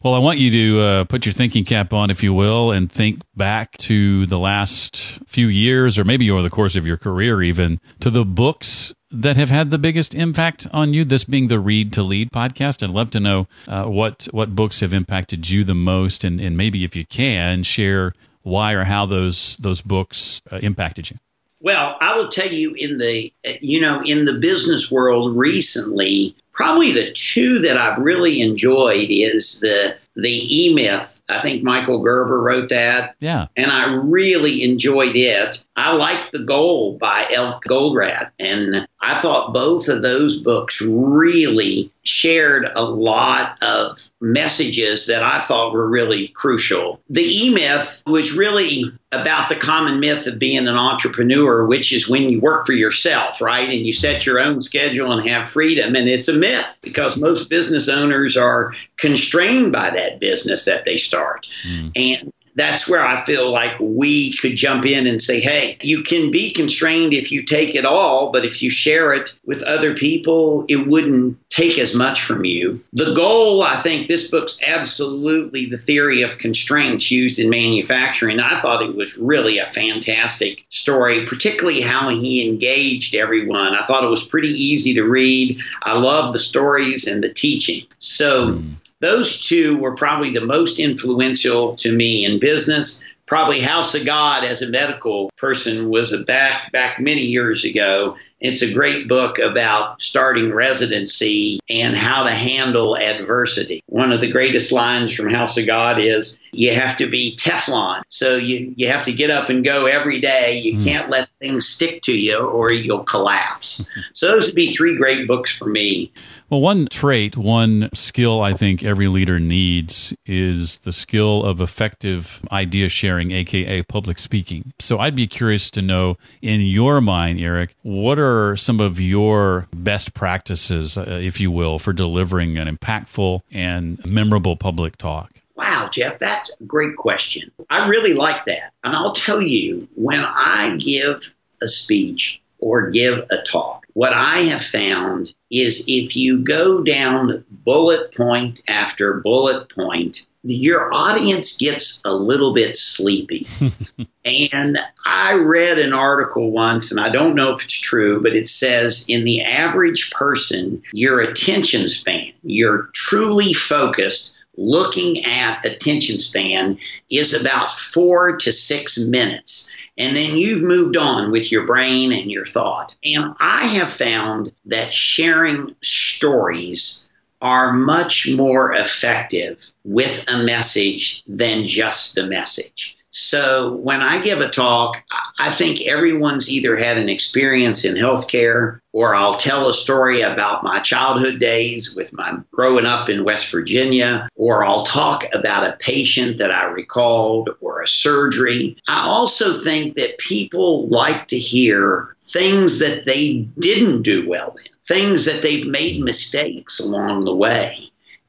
Well, 0.00 0.14
I 0.14 0.18
want 0.18 0.38
you 0.38 0.50
to 0.52 0.80
uh, 0.80 1.04
put 1.04 1.26
your 1.26 1.32
thinking 1.32 1.64
cap 1.64 1.92
on, 1.92 2.10
if 2.10 2.22
you 2.22 2.32
will, 2.32 2.70
and 2.70 2.90
think 2.90 3.20
back 3.34 3.76
to 3.78 4.26
the 4.26 4.38
last 4.38 5.18
few 5.26 5.48
years, 5.48 5.98
or 5.98 6.04
maybe 6.04 6.30
over 6.30 6.40
the 6.40 6.50
course 6.50 6.76
of 6.76 6.86
your 6.86 6.96
career, 6.96 7.42
even 7.42 7.80
to 7.98 8.08
the 8.08 8.24
books 8.24 8.94
that 9.10 9.36
have 9.36 9.50
had 9.50 9.70
the 9.70 9.78
biggest 9.78 10.14
impact 10.14 10.66
on 10.72 10.92
you. 10.92 11.04
This 11.04 11.24
being 11.24 11.48
the 11.48 11.58
Read 11.58 11.92
to 11.94 12.02
Lead 12.02 12.30
podcast, 12.30 12.82
I'd 12.82 12.90
love 12.90 13.10
to 13.10 13.20
know 13.20 13.46
uh, 13.66 13.84
what 13.84 14.28
what 14.32 14.54
books 14.54 14.80
have 14.80 14.92
impacted 14.92 15.48
you 15.48 15.64
the 15.64 15.74
most, 15.74 16.24
and, 16.24 16.40
and 16.40 16.56
maybe 16.56 16.84
if 16.84 16.94
you 16.94 17.06
can 17.06 17.62
share 17.62 18.14
why 18.42 18.72
or 18.72 18.84
how 18.84 19.06
those 19.06 19.56
those 19.58 19.82
books 19.82 20.42
uh, 20.50 20.56
impacted 20.58 21.10
you. 21.10 21.18
Well, 21.60 21.96
I 22.00 22.16
will 22.16 22.28
tell 22.28 22.48
you 22.48 22.74
in 22.74 22.98
the 22.98 23.32
you 23.60 23.80
know 23.80 24.02
in 24.04 24.24
the 24.24 24.38
business 24.38 24.90
world 24.90 25.36
recently, 25.36 26.36
probably 26.58 26.90
the 26.90 27.12
two 27.12 27.60
that 27.60 27.78
I've 27.78 27.98
really 27.98 28.40
enjoyed 28.40 29.06
is 29.10 29.60
the 29.60 29.96
the 30.18 30.28
E 30.28 30.74
Myth. 30.74 31.22
I 31.28 31.40
think 31.40 31.62
Michael 31.62 32.00
Gerber 32.00 32.40
wrote 32.42 32.70
that. 32.70 33.14
Yeah. 33.20 33.46
And 33.56 33.70
I 33.70 33.94
really 33.94 34.64
enjoyed 34.64 35.14
it. 35.14 35.64
I 35.76 35.92
liked 35.92 36.32
The 36.32 36.44
Goal 36.44 36.98
by 36.98 37.28
Eli 37.32 37.60
Goldratt. 37.68 38.32
And 38.40 38.88
I 39.00 39.14
thought 39.14 39.54
both 39.54 39.88
of 39.88 40.02
those 40.02 40.40
books 40.40 40.82
really 40.82 41.92
shared 42.02 42.68
a 42.74 42.82
lot 42.82 43.62
of 43.62 44.00
messages 44.20 45.06
that 45.06 45.22
I 45.22 45.38
thought 45.38 45.72
were 45.72 45.88
really 45.88 46.26
crucial. 46.26 47.00
The 47.08 47.22
E 47.22 47.54
Myth 47.54 48.02
was 48.04 48.36
really 48.36 48.92
about 49.12 49.48
the 49.48 49.54
common 49.54 50.00
myth 50.00 50.26
of 50.26 50.38
being 50.38 50.66
an 50.66 50.76
entrepreneur, 50.76 51.64
which 51.64 51.92
is 51.92 52.08
when 52.08 52.28
you 52.28 52.40
work 52.40 52.66
for 52.66 52.72
yourself, 52.72 53.40
right? 53.40 53.68
And 53.68 53.86
you 53.86 53.92
set 53.92 54.26
your 54.26 54.40
own 54.40 54.60
schedule 54.60 55.12
and 55.12 55.26
have 55.28 55.48
freedom. 55.48 55.94
And 55.94 56.08
it's 56.08 56.28
a 56.28 56.34
myth 56.34 56.47
because 56.82 57.16
most 57.16 57.50
business 57.50 57.88
owners 57.88 58.36
are 58.36 58.72
constrained 58.96 59.72
by 59.72 59.90
that 59.90 60.20
business 60.20 60.64
that 60.64 60.84
they 60.84 60.96
start. 60.96 61.48
Mm. 61.66 61.92
And 61.96 62.32
that's 62.58 62.88
where 62.88 63.04
I 63.04 63.16
feel 63.24 63.50
like 63.50 63.76
we 63.80 64.32
could 64.34 64.56
jump 64.56 64.84
in 64.84 65.06
and 65.06 65.20
say, 65.20 65.40
hey, 65.40 65.76
you 65.80 66.02
can 66.02 66.30
be 66.30 66.52
constrained 66.52 67.12
if 67.12 67.30
you 67.30 67.44
take 67.44 67.74
it 67.74 67.84
all, 67.84 68.32
but 68.32 68.44
if 68.44 68.62
you 68.62 68.70
share 68.70 69.12
it 69.12 69.38
with 69.44 69.62
other 69.62 69.94
people, 69.94 70.64
it 70.68 70.86
wouldn't 70.86 71.38
take 71.50 71.78
as 71.78 71.94
much 71.94 72.22
from 72.22 72.44
you. 72.44 72.82
The 72.92 73.14
goal, 73.14 73.62
I 73.62 73.76
think 73.76 74.08
this 74.08 74.30
book's 74.30 74.58
absolutely 74.66 75.66
the 75.66 75.76
theory 75.76 76.22
of 76.22 76.38
constraints 76.38 77.10
used 77.10 77.38
in 77.38 77.48
manufacturing. 77.48 78.40
I 78.40 78.58
thought 78.58 78.82
it 78.82 78.94
was 78.94 79.18
really 79.18 79.58
a 79.58 79.66
fantastic 79.66 80.64
story, 80.68 81.24
particularly 81.26 81.80
how 81.80 82.08
he 82.08 82.48
engaged 82.48 83.14
everyone. 83.14 83.74
I 83.74 83.82
thought 83.82 84.04
it 84.04 84.08
was 84.08 84.26
pretty 84.26 84.50
easy 84.50 84.94
to 84.94 85.04
read. 85.04 85.60
I 85.82 85.98
love 85.98 86.32
the 86.32 86.38
stories 86.38 87.06
and 87.06 87.22
the 87.22 87.32
teaching. 87.32 87.86
So, 87.98 88.54
mm 88.54 88.84
those 89.00 89.46
two 89.46 89.76
were 89.76 89.94
probably 89.94 90.30
the 90.30 90.44
most 90.44 90.78
influential 90.78 91.76
to 91.76 91.92
me 91.94 92.24
in 92.24 92.40
business. 92.40 93.04
Probably 93.26 93.60
House 93.60 93.94
of 93.94 94.06
God 94.06 94.44
as 94.44 94.62
a 94.62 94.70
medical 94.70 95.30
person 95.36 95.90
was 95.90 96.12
a 96.12 96.24
back 96.24 96.72
back 96.72 96.98
many 96.98 97.22
years 97.22 97.64
ago. 97.64 98.16
It's 98.40 98.62
a 98.62 98.72
great 98.72 99.06
book 99.06 99.38
about 99.38 100.00
starting 100.00 100.52
residency 100.52 101.60
and 101.68 101.94
how 101.94 102.22
to 102.22 102.30
handle 102.30 102.96
adversity. 102.96 103.82
One 103.98 104.12
of 104.12 104.20
the 104.20 104.30
greatest 104.30 104.70
lines 104.70 105.12
from 105.12 105.28
House 105.28 105.58
of 105.58 105.66
God 105.66 105.98
is 105.98 106.38
you 106.52 106.72
have 106.72 106.96
to 106.98 107.10
be 107.10 107.34
Teflon. 107.34 108.02
So 108.08 108.36
you, 108.36 108.72
you 108.76 108.86
have 108.86 109.02
to 109.06 109.12
get 109.12 109.28
up 109.28 109.48
and 109.48 109.64
go 109.64 109.86
every 109.86 110.20
day. 110.20 110.56
You 110.56 110.78
mm. 110.78 110.84
can't 110.84 111.10
let 111.10 111.28
things 111.40 111.66
stick 111.66 112.02
to 112.02 112.16
you 112.16 112.38
or 112.38 112.70
you'll 112.70 113.02
collapse. 113.02 113.90
so 114.12 114.28
those 114.28 114.46
would 114.46 114.54
be 114.54 114.70
three 114.70 114.96
great 114.96 115.26
books 115.26 115.52
for 115.52 115.68
me. 115.68 116.12
Well, 116.50 116.62
one 116.62 116.86
trait, 116.86 117.36
one 117.36 117.90
skill 117.92 118.40
I 118.40 118.54
think 118.54 118.82
every 118.82 119.06
leader 119.06 119.38
needs 119.38 120.16
is 120.24 120.78
the 120.78 120.92
skill 120.92 121.44
of 121.44 121.60
effective 121.60 122.40
idea 122.50 122.88
sharing, 122.88 123.32
aka 123.32 123.82
public 123.82 124.18
speaking. 124.18 124.72
So 124.78 124.98
I'd 124.98 125.14
be 125.14 125.26
curious 125.26 125.70
to 125.72 125.82
know, 125.82 126.16
in 126.40 126.62
your 126.62 127.02
mind, 127.02 127.38
Eric, 127.38 127.76
what 127.82 128.18
are 128.18 128.56
some 128.56 128.80
of 128.80 128.98
your 128.98 129.68
best 129.74 130.14
practices, 130.14 130.96
uh, 130.96 131.18
if 131.20 131.38
you 131.38 131.50
will, 131.50 131.78
for 131.78 131.92
delivering 131.92 132.56
an 132.56 132.74
impactful 132.74 133.42
and 133.50 133.87
memorable 134.04 134.56
public 134.56 134.96
talk? 134.96 135.32
Wow, 135.56 135.88
Jeff, 135.90 136.18
that's 136.18 136.54
a 136.60 136.64
great 136.64 136.96
question. 136.96 137.50
I 137.68 137.88
really 137.88 138.14
like 138.14 138.44
that. 138.44 138.72
And 138.84 138.94
I'll 138.94 139.12
tell 139.12 139.42
you, 139.42 139.88
when 139.96 140.20
I 140.20 140.76
give 140.76 141.34
a 141.60 141.66
speech 141.66 142.40
or 142.60 142.90
give 142.90 143.26
a 143.30 143.42
talk, 143.42 143.86
what 143.94 144.12
I 144.12 144.38
have 144.40 144.62
found 144.62 145.34
is 145.50 145.84
if 145.88 146.16
you 146.16 146.44
go 146.44 146.82
down 146.82 147.44
bullet 147.50 148.14
point 148.14 148.62
after 148.68 149.14
bullet 149.14 149.68
point, 149.68 150.26
your 150.48 150.92
audience 150.92 151.56
gets 151.56 152.02
a 152.04 152.12
little 152.12 152.54
bit 152.54 152.74
sleepy. 152.74 153.46
and 154.24 154.78
I 155.04 155.34
read 155.34 155.78
an 155.78 155.92
article 155.92 156.50
once, 156.50 156.90
and 156.90 157.00
I 157.00 157.10
don't 157.10 157.34
know 157.34 157.52
if 157.52 157.64
it's 157.64 157.78
true, 157.78 158.22
but 158.22 158.34
it 158.34 158.48
says 158.48 159.06
in 159.08 159.24
the 159.24 159.42
average 159.42 160.10
person, 160.10 160.82
your 160.92 161.20
attention 161.20 161.88
span, 161.88 162.32
you're 162.42 162.90
truly 162.94 163.52
focused 163.52 164.34
looking 164.58 165.24
at 165.24 165.64
attention 165.64 166.18
span 166.18 166.78
is 167.10 167.40
about 167.40 167.72
four 167.72 168.36
to 168.36 168.52
six 168.52 168.98
minutes. 168.98 169.74
And 169.96 170.14
then 170.16 170.36
you've 170.36 170.62
moved 170.62 170.96
on 170.96 171.30
with 171.30 171.50
your 171.50 171.64
brain 171.64 172.12
and 172.12 172.30
your 172.30 172.44
thought. 172.44 172.94
And 173.04 173.34
I 173.40 173.66
have 173.66 173.88
found 173.88 174.52
that 174.66 174.92
sharing 174.92 175.74
stories 175.80 177.07
are 177.40 177.72
much 177.72 178.28
more 178.30 178.72
effective 178.72 179.72
with 179.84 180.24
a 180.30 180.42
message 180.42 181.22
than 181.26 181.66
just 181.66 182.14
the 182.14 182.26
message. 182.26 182.97
So 183.10 183.72
when 183.72 184.02
I 184.02 184.20
give 184.20 184.40
a 184.40 184.48
talk, 184.48 185.02
I 185.38 185.50
think 185.50 185.86
everyone's 185.86 186.50
either 186.50 186.76
had 186.76 186.98
an 186.98 187.08
experience 187.08 187.84
in 187.84 187.94
healthcare 187.94 188.80
or 188.92 189.14
I'll 189.14 189.36
tell 189.36 189.68
a 189.68 189.72
story 189.72 190.22
about 190.22 190.62
my 190.62 190.80
childhood 190.80 191.38
days 191.38 191.94
with 191.94 192.12
my 192.12 192.38
growing 192.50 192.84
up 192.84 193.08
in 193.08 193.24
West 193.24 193.50
Virginia, 193.50 194.28
or 194.34 194.64
I'll 194.64 194.82
talk 194.82 195.24
about 195.32 195.66
a 195.66 195.76
patient 195.76 196.38
that 196.38 196.50
I 196.50 196.64
recalled 196.64 197.50
or 197.60 197.80
a 197.80 197.88
surgery. 197.88 198.76
I 198.88 199.06
also 199.06 199.54
think 199.54 199.94
that 199.94 200.18
people 200.18 200.88
like 200.88 201.28
to 201.28 201.38
hear 201.38 202.14
things 202.22 202.80
that 202.80 203.06
they 203.06 203.48
didn't 203.58 204.02
do 204.02 204.28
well 204.28 204.50
in, 204.50 204.72
things 204.86 205.24
that 205.26 205.42
they've 205.42 205.66
made 205.66 206.02
mistakes 206.02 206.80
along 206.80 207.24
the 207.24 207.34
way. 207.34 207.70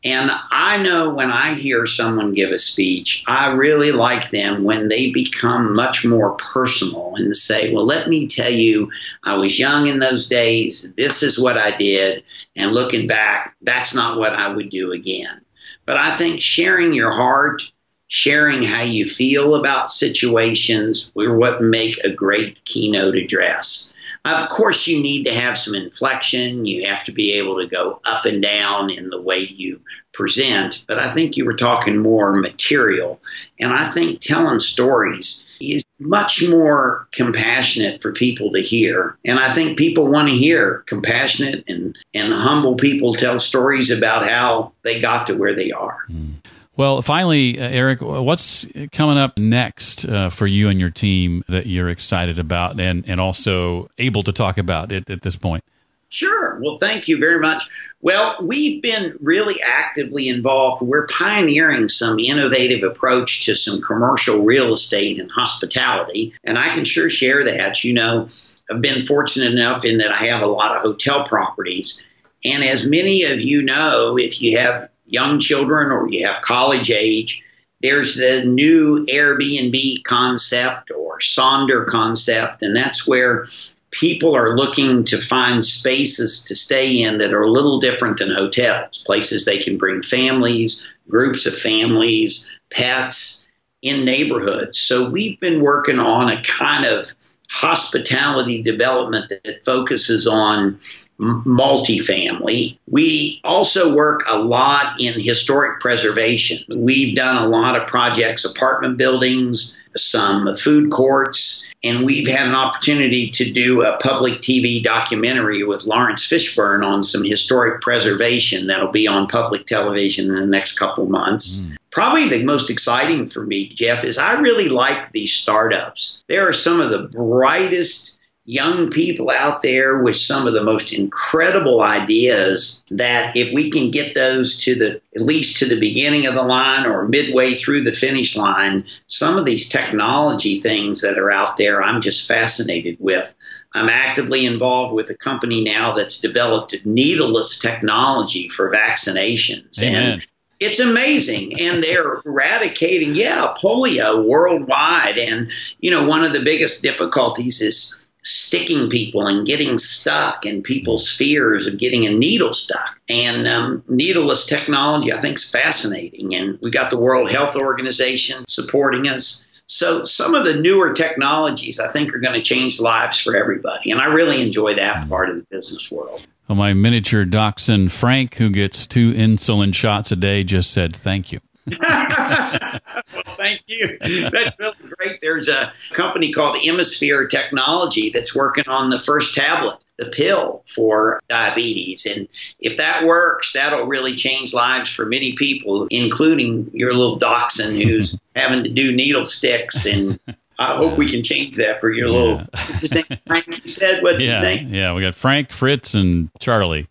And 0.05 0.31
I 0.49 0.81
know 0.81 1.13
when 1.13 1.29
I 1.29 1.53
hear 1.53 1.85
someone 1.85 2.31
give 2.31 2.51
a 2.51 2.57
speech, 2.57 3.25
I 3.27 3.47
really 3.47 3.91
like 3.91 4.29
them 4.29 4.63
when 4.63 4.87
they 4.87 5.11
become 5.11 5.75
much 5.75 6.05
more 6.05 6.35
personal 6.37 7.15
and 7.17 7.35
say, 7.35 7.73
Well, 7.73 7.85
let 7.85 8.07
me 8.07 8.27
tell 8.27 8.51
you, 8.51 8.91
I 9.23 9.35
was 9.35 9.59
young 9.59 9.87
in 9.87 9.99
those 9.99 10.27
days. 10.27 10.93
This 10.95 11.21
is 11.21 11.37
what 11.37 11.57
I 11.57 11.71
did. 11.71 12.23
And 12.55 12.71
looking 12.71 13.07
back, 13.07 13.57
that's 13.61 13.93
not 13.93 14.17
what 14.17 14.33
I 14.33 14.47
would 14.47 14.69
do 14.69 14.93
again. 14.93 15.41
But 15.85 15.97
I 15.97 16.11
think 16.11 16.39
sharing 16.39 16.93
your 16.93 17.11
heart, 17.11 17.63
sharing 18.07 18.61
how 18.61 18.83
you 18.83 19.05
feel 19.05 19.55
about 19.55 19.91
situations, 19.91 21.11
are 21.17 21.37
what 21.37 21.61
make 21.61 21.97
a 22.05 22.13
great 22.13 22.63
keynote 22.63 23.15
address. 23.15 23.93
Of 24.25 24.49
course, 24.49 24.87
you 24.87 25.01
need 25.01 25.25
to 25.25 25.33
have 25.33 25.57
some 25.57 25.75
inflection. 25.75 26.65
You 26.65 26.87
have 26.87 27.03
to 27.05 27.11
be 27.11 27.33
able 27.33 27.59
to 27.59 27.67
go 27.67 28.01
up 28.05 28.25
and 28.25 28.41
down 28.41 28.91
in 28.91 29.09
the 29.09 29.21
way 29.21 29.39
you 29.39 29.81
present. 30.13 30.85
But 30.87 30.99
I 30.99 31.07
think 31.07 31.37
you 31.37 31.45
were 31.45 31.55
talking 31.55 31.97
more 31.97 32.33
material. 32.33 33.21
And 33.59 33.71
I 33.71 33.87
think 33.87 34.19
telling 34.19 34.59
stories 34.59 35.45
is 35.61 35.85
much 35.99 36.47
more 36.47 37.07
compassionate 37.11 38.01
for 38.01 38.11
people 38.11 38.51
to 38.53 38.61
hear. 38.61 39.17
And 39.25 39.39
I 39.39 39.53
think 39.53 39.77
people 39.77 40.07
want 40.07 40.29
to 40.29 40.33
hear 40.33 40.83
compassionate 40.85 41.65
and, 41.67 41.97
and 42.13 42.33
humble 42.33 42.75
people 42.75 43.13
tell 43.13 43.39
stories 43.39 43.91
about 43.91 44.27
how 44.27 44.73
they 44.83 44.99
got 44.99 45.27
to 45.27 45.35
where 45.35 45.55
they 45.55 45.71
are. 45.71 46.05
Mm. 46.09 46.35
Well, 46.79 47.01
finally, 47.01 47.59
uh, 47.59 47.67
Eric, 47.67 47.99
what's 47.99 48.65
coming 48.93 49.17
up 49.17 49.37
next 49.37 50.05
uh, 50.05 50.29
for 50.29 50.47
you 50.47 50.69
and 50.69 50.79
your 50.79 50.91
team 50.91 51.43
that 51.49 51.65
you're 51.65 51.89
excited 51.89 52.39
about 52.39 52.79
and, 52.79 53.03
and 53.05 53.19
also 53.19 53.89
able 53.97 54.23
to 54.23 54.31
talk 54.31 54.57
about 54.57 54.93
it 54.93 55.09
at 55.09 55.21
this 55.21 55.35
point? 55.35 55.65
Sure. 56.07 56.57
Well, 56.61 56.77
thank 56.77 57.09
you 57.09 57.17
very 57.17 57.41
much. 57.41 57.67
Well, 57.99 58.37
we've 58.41 58.81
been 58.81 59.17
really 59.19 59.55
actively 59.61 60.29
involved. 60.29 60.81
We're 60.81 61.05
pioneering 61.07 61.89
some 61.89 62.17
innovative 62.17 62.89
approach 62.89 63.45
to 63.47 63.55
some 63.55 63.81
commercial 63.81 64.45
real 64.45 64.71
estate 64.71 65.19
and 65.19 65.29
hospitality, 65.29 66.33
and 66.45 66.57
I 66.57 66.69
can 66.69 66.85
sure 66.85 67.09
share 67.09 67.43
that. 67.43 67.83
You 67.83 67.91
know, 67.91 68.29
I've 68.71 68.81
been 68.81 69.05
fortunate 69.05 69.51
enough 69.51 69.83
in 69.83 69.97
that 69.97 70.13
I 70.13 70.27
have 70.27 70.43
a 70.43 70.47
lot 70.47 70.77
of 70.77 70.81
hotel 70.81 71.25
properties. 71.25 72.01
And 72.45 72.63
as 72.63 72.85
many 72.85 73.25
of 73.25 73.41
you 73.41 73.63
know, 73.63 74.17
if 74.17 74.41
you 74.41 74.57
have 74.59 74.87
young 75.09 75.39
children 75.39 75.91
or 75.91 76.09
you 76.09 76.27
have 76.27 76.41
college 76.41 76.91
age, 76.91 77.43
there's 77.81 78.15
the 78.15 78.43
new 78.45 79.05
Airbnb 79.05 80.03
concept 80.03 80.91
or 80.91 81.19
Sonder 81.19 81.85
concept, 81.85 82.61
and 82.61 82.75
that's 82.75 83.07
where 83.07 83.45
people 83.91 84.35
are 84.35 84.55
looking 84.55 85.03
to 85.03 85.19
find 85.19 85.65
spaces 85.65 86.43
to 86.43 86.55
stay 86.55 87.01
in 87.01 87.17
that 87.17 87.33
are 87.33 87.43
a 87.43 87.49
little 87.49 87.79
different 87.79 88.17
than 88.17 88.33
hotels, 88.33 89.03
places 89.05 89.45
they 89.45 89.57
can 89.57 89.77
bring 89.77 90.03
families, 90.03 90.93
groups 91.09 91.45
of 91.45 91.57
families, 91.57 92.49
pets 92.71 93.47
in 93.81 94.05
neighborhoods. 94.05 94.79
So 94.79 95.09
we've 95.09 95.39
been 95.39 95.61
working 95.61 95.99
on 95.99 96.29
a 96.29 96.41
kind 96.43 96.85
of 96.85 97.13
hospitality 97.49 98.61
development 98.61 99.29
that 99.29 99.63
focuses 99.63 100.27
on 100.27 100.77
multifamily. 101.19 102.77
We 102.87 103.41
also 103.43 103.93
work 103.93 104.23
a 104.29 104.37
lot 104.37 105.01
in 105.01 105.19
historic 105.19 105.79
preservation. 105.79 106.63
We've 106.77 107.15
done 107.15 107.43
a 107.43 107.47
lot 107.47 107.75
of 107.75 107.87
projects, 107.87 108.45
apartment 108.45 108.97
buildings, 108.97 109.75
some 109.95 110.55
food 110.55 110.91
courts, 110.91 111.65
and 111.83 112.05
we've 112.05 112.27
had 112.27 112.47
an 112.47 112.55
opportunity 112.55 113.31
to 113.31 113.51
do 113.51 113.81
a 113.81 113.97
public 113.97 114.35
TV 114.35 114.83
documentary 114.83 115.63
with 115.63 115.85
Laurence 115.85 116.27
Fishburne 116.27 116.85
on 116.85 117.01
some 117.01 117.23
historic 117.23 117.81
preservation 117.81 118.67
that'll 118.67 118.91
be 118.91 119.07
on 119.07 119.25
public 119.25 119.65
television 119.65 120.29
in 120.29 120.35
the 120.35 120.45
next 120.45 120.77
couple 120.77 121.07
months. 121.07 121.65
Mm. 121.65 121.78
Probably 121.91 122.29
the 122.29 122.43
most 122.43 122.69
exciting 122.69 123.27
for 123.27 123.45
me, 123.45 123.69
Jeff, 123.69 124.03
is 124.03 124.17
I 124.17 124.39
really 124.39 124.69
like 124.69 125.11
these 125.11 125.33
startups. 125.33 126.23
There 126.27 126.47
are 126.47 126.53
some 126.53 126.79
of 126.79 126.91
the 126.91 127.07
brightest 127.07 128.19
young 128.49 128.89
people 128.89 129.29
out 129.29 129.61
there 129.61 129.99
with 129.99 130.15
some 130.15 130.47
of 130.47 130.53
the 130.53 130.63
most 130.63 130.91
incredible 130.91 131.83
ideas 131.83 132.83
that 132.89 133.37
if 133.37 133.53
we 133.53 133.69
can 133.69 133.91
get 133.91 134.15
those 134.15 134.57
to 134.57 134.73
the 134.73 134.99
at 135.15 135.21
least 135.21 135.59
to 135.59 135.67
the 135.67 135.79
beginning 135.79 136.25
of 136.25 136.33
the 136.33 136.41
line 136.41 136.87
or 136.87 137.07
midway 137.07 137.53
through 137.53 137.83
the 137.83 137.91
finish 137.91 138.35
line 138.35 138.83
some 139.05 139.37
of 139.37 139.45
these 139.45 139.69
technology 139.69 140.59
things 140.59 140.99
that 141.01 141.19
are 141.19 141.29
out 141.29 141.57
there 141.57 141.83
i'm 141.83 142.01
just 142.01 142.27
fascinated 142.27 142.97
with 142.99 143.35
i'm 143.75 143.87
actively 143.87 144.47
involved 144.47 144.95
with 144.95 145.11
a 145.11 145.17
company 145.17 145.63
now 145.63 145.93
that's 145.93 146.17
developed 146.17 146.75
needleless 146.85 147.59
technology 147.59 148.47
for 148.47 148.71
vaccinations 148.71 149.79
Amen. 149.79 150.13
and 150.13 150.27
it's 150.59 150.79
amazing 150.79 151.59
and 151.59 151.83
they're 151.83 152.21
eradicating 152.25 153.15
yeah 153.15 153.53
polio 153.61 154.25
worldwide 154.25 155.17
and 155.17 155.49
you 155.79 155.89
know 155.89 156.07
one 156.07 156.23
of 156.23 156.33
the 156.33 156.43
biggest 156.43 156.83
difficulties 156.83 157.61
is 157.61 157.99
sticking 158.23 158.89
people 158.89 159.25
and 159.27 159.45
getting 159.45 159.77
stuck 159.77 160.45
and 160.45 160.63
people's 160.63 161.11
fears 161.11 161.67
of 161.67 161.77
getting 161.77 162.05
a 162.05 162.11
needle 162.11 162.53
stuck. 162.53 162.99
And 163.09 163.47
um, 163.47 163.83
needleless 163.87 164.45
technology, 164.45 165.11
I 165.13 165.19
think, 165.19 165.37
is 165.37 165.49
fascinating. 165.49 166.35
And 166.35 166.59
we 166.61 166.69
got 166.69 166.91
the 166.91 166.97
World 166.97 167.31
Health 167.31 167.55
Organization 167.55 168.45
supporting 168.47 169.07
us. 169.07 169.45
So 169.69 170.03
some 170.03 170.33
of 170.33 170.45
the 170.45 170.55
newer 170.55 170.93
technologies, 170.93 171.79
I 171.79 171.87
think, 171.87 172.13
are 172.13 172.19
going 172.19 172.33
to 172.33 172.41
change 172.41 172.79
lives 172.79 173.19
for 173.19 173.35
everybody. 173.35 173.91
And 173.91 174.01
I 174.01 174.05
really 174.05 174.41
enjoy 174.41 174.73
that 174.73 175.05
mm. 175.05 175.09
part 175.09 175.29
of 175.29 175.35
the 175.35 175.45
business 175.51 175.91
world. 175.91 176.25
Well, 176.47 176.55
my 176.55 176.73
miniature 176.73 177.23
dachshund, 177.23 177.91
Frank, 177.91 178.35
who 178.35 178.49
gets 178.49 178.87
two 178.87 179.13
insulin 179.13 179.73
shots 179.75 180.11
a 180.11 180.15
day, 180.15 180.43
just 180.43 180.71
said 180.71 180.95
thank 180.95 181.31
you. 181.31 181.39
Well, 181.67 183.35
thank 183.35 183.63
you. 183.67 183.97
That's 183.99 184.57
really 184.59 184.75
great. 184.97 185.19
There's 185.21 185.49
a 185.49 185.73
company 185.93 186.31
called 186.31 186.57
Emisphere 186.63 187.27
Technology 187.27 188.09
that's 188.11 188.35
working 188.35 188.67
on 188.67 188.89
the 188.89 188.99
first 188.99 189.35
tablet, 189.35 189.79
the 189.97 190.07
pill 190.07 190.63
for 190.67 191.19
diabetes. 191.27 192.05
And 192.05 192.27
if 192.59 192.77
that 192.77 193.05
works, 193.05 193.53
that'll 193.53 193.85
really 193.85 194.15
change 194.15 194.53
lives 194.53 194.93
for 194.93 195.05
many 195.05 195.33
people, 195.33 195.87
including 195.89 196.71
your 196.73 196.93
little 196.93 197.17
dachshund 197.17 197.81
who's 197.81 198.17
having 198.35 198.63
to 198.63 198.69
do 198.69 198.91
needle 198.91 199.25
sticks 199.25 199.85
and 199.85 200.19
I 200.59 200.75
hope 200.75 200.97
we 200.97 201.09
can 201.09 201.23
change 201.23 201.55
that 201.55 201.79
for 201.79 201.89
your 201.89 202.09
yeah. 202.09 202.13
little. 202.13 202.43
His 202.79 202.93
name 202.93 203.05
Frank. 203.25 203.47
You 203.47 203.71
said 203.71 204.03
what's 204.03 204.21
yeah, 204.21 204.41
his 204.41 204.57
name? 204.57 204.73
Yeah, 204.73 204.93
we 204.93 205.01
got 205.01 205.15
Frank, 205.15 205.51
Fritz, 205.51 205.93
and 205.93 206.29
Charlie. 206.41 206.87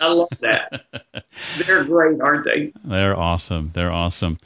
I 0.00 0.12
love 0.12 0.28
that. 0.40 0.84
They're 1.66 1.84
great, 1.84 2.20
aren't 2.20 2.44
they? 2.44 2.72
They're 2.84 3.16
awesome. 3.16 3.70
They're 3.74 3.90
awesome. 3.90 4.38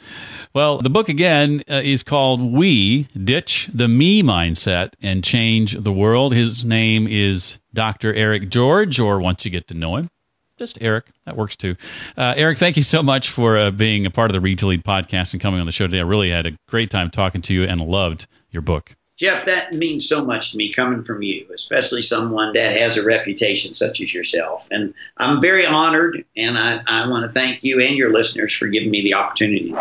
Well, 0.55 0.79
the 0.79 0.91
book 0.91 1.09
again 1.09 1.63
uh, 1.71 1.81
is 1.83 2.03
called 2.03 2.41
We 2.53 3.09
Ditch 3.17 3.71
the 3.73 3.89
Me 3.89 4.23
Mindset 4.23 4.93
and 5.01 5.23
Change 5.23 5.75
the 5.83 5.93
World. 5.93 6.35
His 6.35 6.65
name 6.65 7.07
is 7.09 7.61
Dr. 7.73 8.13
Eric 8.15 8.49
George, 8.51 8.99
or 8.99 9.21
once 9.21 9.45
you 9.45 9.51
get 9.51 9.69
to 9.69 9.75
know 9.75 9.97
him, 9.97 10.11
just 10.59 10.79
Eric. 10.81 11.07
That 11.25 11.37
works 11.37 11.57
too. 11.57 11.77
Uh, 12.17 12.35
Eric, 12.37 12.59
thank 12.59 12.77
you 12.77 12.83
so 12.83 13.03
much 13.03 13.31
for 13.31 13.59
uh, 13.59 13.71
being 13.71 14.07
a 14.07 14.11
part 14.11 14.31
of 14.31 14.35
the 14.35 14.41
Read 14.41 14.59
to 14.59 14.67
Lead 14.67 14.85
podcast 14.85 15.33
and 15.33 15.41
coming 15.41 15.61
on 15.61 15.67
the 15.67 15.73
show 15.73 15.87
today. 15.87 16.01
I 16.01 16.03
really 16.03 16.31
had 16.31 16.47
a 16.47 16.53
great 16.69 16.91
time 16.91 17.11
talking 17.11 17.43
to 17.43 17.55
you 17.55 17.65
and 17.65 17.81
loved 17.81 18.27
your 18.51 18.63
book. 18.63 18.95
Jeff, 19.21 19.45
that 19.45 19.75
means 19.75 20.09
so 20.09 20.25
much 20.25 20.53
to 20.53 20.57
me 20.57 20.73
coming 20.73 21.03
from 21.03 21.21
you, 21.21 21.45
especially 21.55 22.01
someone 22.01 22.55
that 22.55 22.75
has 22.75 22.97
a 22.97 23.05
reputation 23.05 23.75
such 23.75 24.01
as 24.01 24.15
yourself. 24.15 24.67
And 24.71 24.95
I'm 25.19 25.43
very 25.43 25.67
honored, 25.67 26.25
and 26.39 26.57
I, 26.57 26.81
I 26.87 27.07
want 27.07 27.27
to 27.27 27.29
thank 27.31 27.63
you 27.63 27.83
and 27.83 27.97
your 27.97 28.15
listeners 28.15 28.55
for 28.55 28.67
giving 28.67 28.91
me 28.91 29.03
the 29.03 29.13
opportunity. 29.13 29.75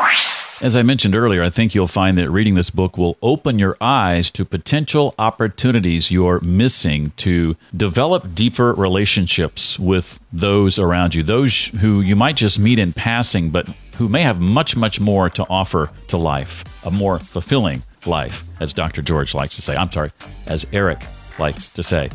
As 0.62 0.76
I 0.76 0.82
mentioned 0.84 1.16
earlier, 1.16 1.42
I 1.42 1.50
think 1.50 1.74
you'll 1.74 1.88
find 1.88 2.18
that 2.18 2.30
reading 2.30 2.56
this 2.56 2.70
book 2.70 2.98
will 2.98 3.18
open 3.22 3.60
your 3.60 3.78
eyes 3.80 4.30
to 4.32 4.44
potential 4.44 5.16
opportunities 5.18 6.12
you're 6.12 6.42
missing 6.42 7.14
to 7.16 7.56
develop 7.74 8.36
deeper 8.36 8.74
relationships 8.74 9.80
with 9.80 10.20
those 10.34 10.78
around 10.78 11.16
you, 11.16 11.24
those 11.24 11.68
who 11.80 12.02
you 12.02 12.18
might 12.18 12.36
just 12.36 12.60
meet 12.60 12.78
in 12.78 12.92
passing, 12.92 13.52
but 13.52 13.70
who 13.96 14.10
may 14.10 14.24
have 14.24 14.42
much, 14.42 14.76
much 14.76 15.00
more 15.00 15.30
to 15.30 15.46
offer 15.50 15.92
to 16.08 16.18
life, 16.18 16.66
a 16.86 16.92
more 16.92 17.20
fulfilling 17.20 17.84
life, 18.06 18.44
as 18.60 18.74
Dr. 18.74 19.02
George 19.02 19.34
likes 19.34 19.56
to 19.56 19.62
say. 19.62 19.76
I'm 19.76 19.92
sorry, 19.92 20.12
as 20.48 20.66
Eric 20.74 21.02
likes 21.40 21.70
to 21.70 21.82
say. 21.82 22.10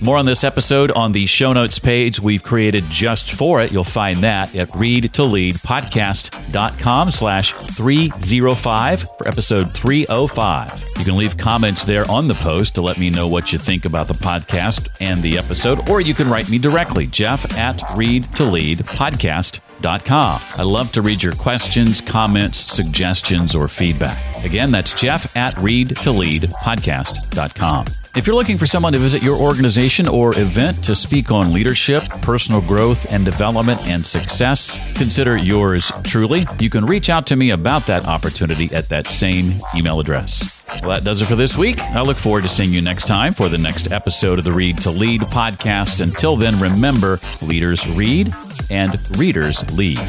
More 0.00 0.16
on 0.16 0.26
this 0.26 0.44
episode 0.44 0.92
on 0.92 1.10
the 1.10 1.26
show 1.26 1.52
notes 1.52 1.80
page 1.80 2.20
we've 2.20 2.44
created 2.44 2.84
just 2.88 3.32
for 3.32 3.60
it. 3.60 3.72
You'll 3.72 3.82
find 3.82 4.22
that 4.22 4.54
at 4.54 4.68
readtoleadpodcast.com 4.68 7.10
slash 7.10 7.52
305 7.52 9.00
for 9.00 9.26
episode 9.26 9.74
305. 9.74 10.84
You 10.98 11.04
can 11.04 11.16
leave 11.16 11.36
comments 11.36 11.84
there 11.84 12.08
on 12.10 12.28
the 12.28 12.34
post 12.34 12.76
to 12.76 12.82
let 12.82 12.98
me 12.98 13.10
know 13.10 13.26
what 13.26 13.52
you 13.52 13.58
think 13.58 13.84
about 13.84 14.06
the 14.06 14.14
podcast 14.14 14.88
and 15.00 15.20
the 15.22 15.36
episode, 15.36 15.90
or 15.90 16.00
you 16.00 16.14
can 16.14 16.30
write 16.30 16.48
me 16.48 16.58
directly, 16.58 17.08
Jeff 17.08 17.44
at 17.58 17.78
readtoleadpodcast.com 17.78 19.67
I 20.58 20.62
love 20.62 20.92
to 20.92 21.02
read 21.02 21.22
your 21.22 21.34
questions, 21.34 22.00
comments, 22.00 22.72
suggestions, 22.72 23.54
or 23.54 23.68
feedback. 23.68 24.44
Again, 24.44 24.70
that's 24.70 24.92
Jeff 24.92 25.36
at 25.36 25.54
readtoleadpodcast.com. 25.54 28.07
If 28.18 28.26
you're 28.26 28.34
looking 28.34 28.58
for 28.58 28.66
someone 28.66 28.92
to 28.94 28.98
visit 28.98 29.22
your 29.22 29.36
organization 29.36 30.08
or 30.08 30.36
event 30.36 30.82
to 30.86 30.96
speak 30.96 31.30
on 31.30 31.52
leadership, 31.52 32.02
personal 32.20 32.60
growth 32.60 33.06
and 33.08 33.24
development, 33.24 33.80
and 33.86 34.04
success, 34.04 34.80
consider 34.96 35.38
yours 35.38 35.92
truly. 36.02 36.44
You 36.58 36.68
can 36.68 36.84
reach 36.84 37.10
out 37.10 37.28
to 37.28 37.36
me 37.36 37.50
about 37.50 37.86
that 37.86 38.06
opportunity 38.06 38.74
at 38.74 38.88
that 38.88 39.12
same 39.12 39.60
email 39.76 40.00
address. 40.00 40.60
Well, 40.82 40.90
that 40.90 41.04
does 41.04 41.22
it 41.22 41.26
for 41.26 41.36
this 41.36 41.56
week. 41.56 41.78
I 41.80 42.02
look 42.02 42.16
forward 42.16 42.42
to 42.42 42.48
seeing 42.48 42.72
you 42.72 42.82
next 42.82 43.06
time 43.06 43.34
for 43.34 43.48
the 43.48 43.56
next 43.56 43.92
episode 43.92 44.40
of 44.40 44.44
the 44.44 44.52
Read 44.52 44.78
to 44.78 44.90
Lead 44.90 45.20
podcast. 45.20 46.00
Until 46.00 46.34
then, 46.34 46.58
remember 46.58 47.20
leaders 47.40 47.86
read 47.86 48.34
and 48.68 48.98
readers 49.16 49.62
lead. 49.70 50.00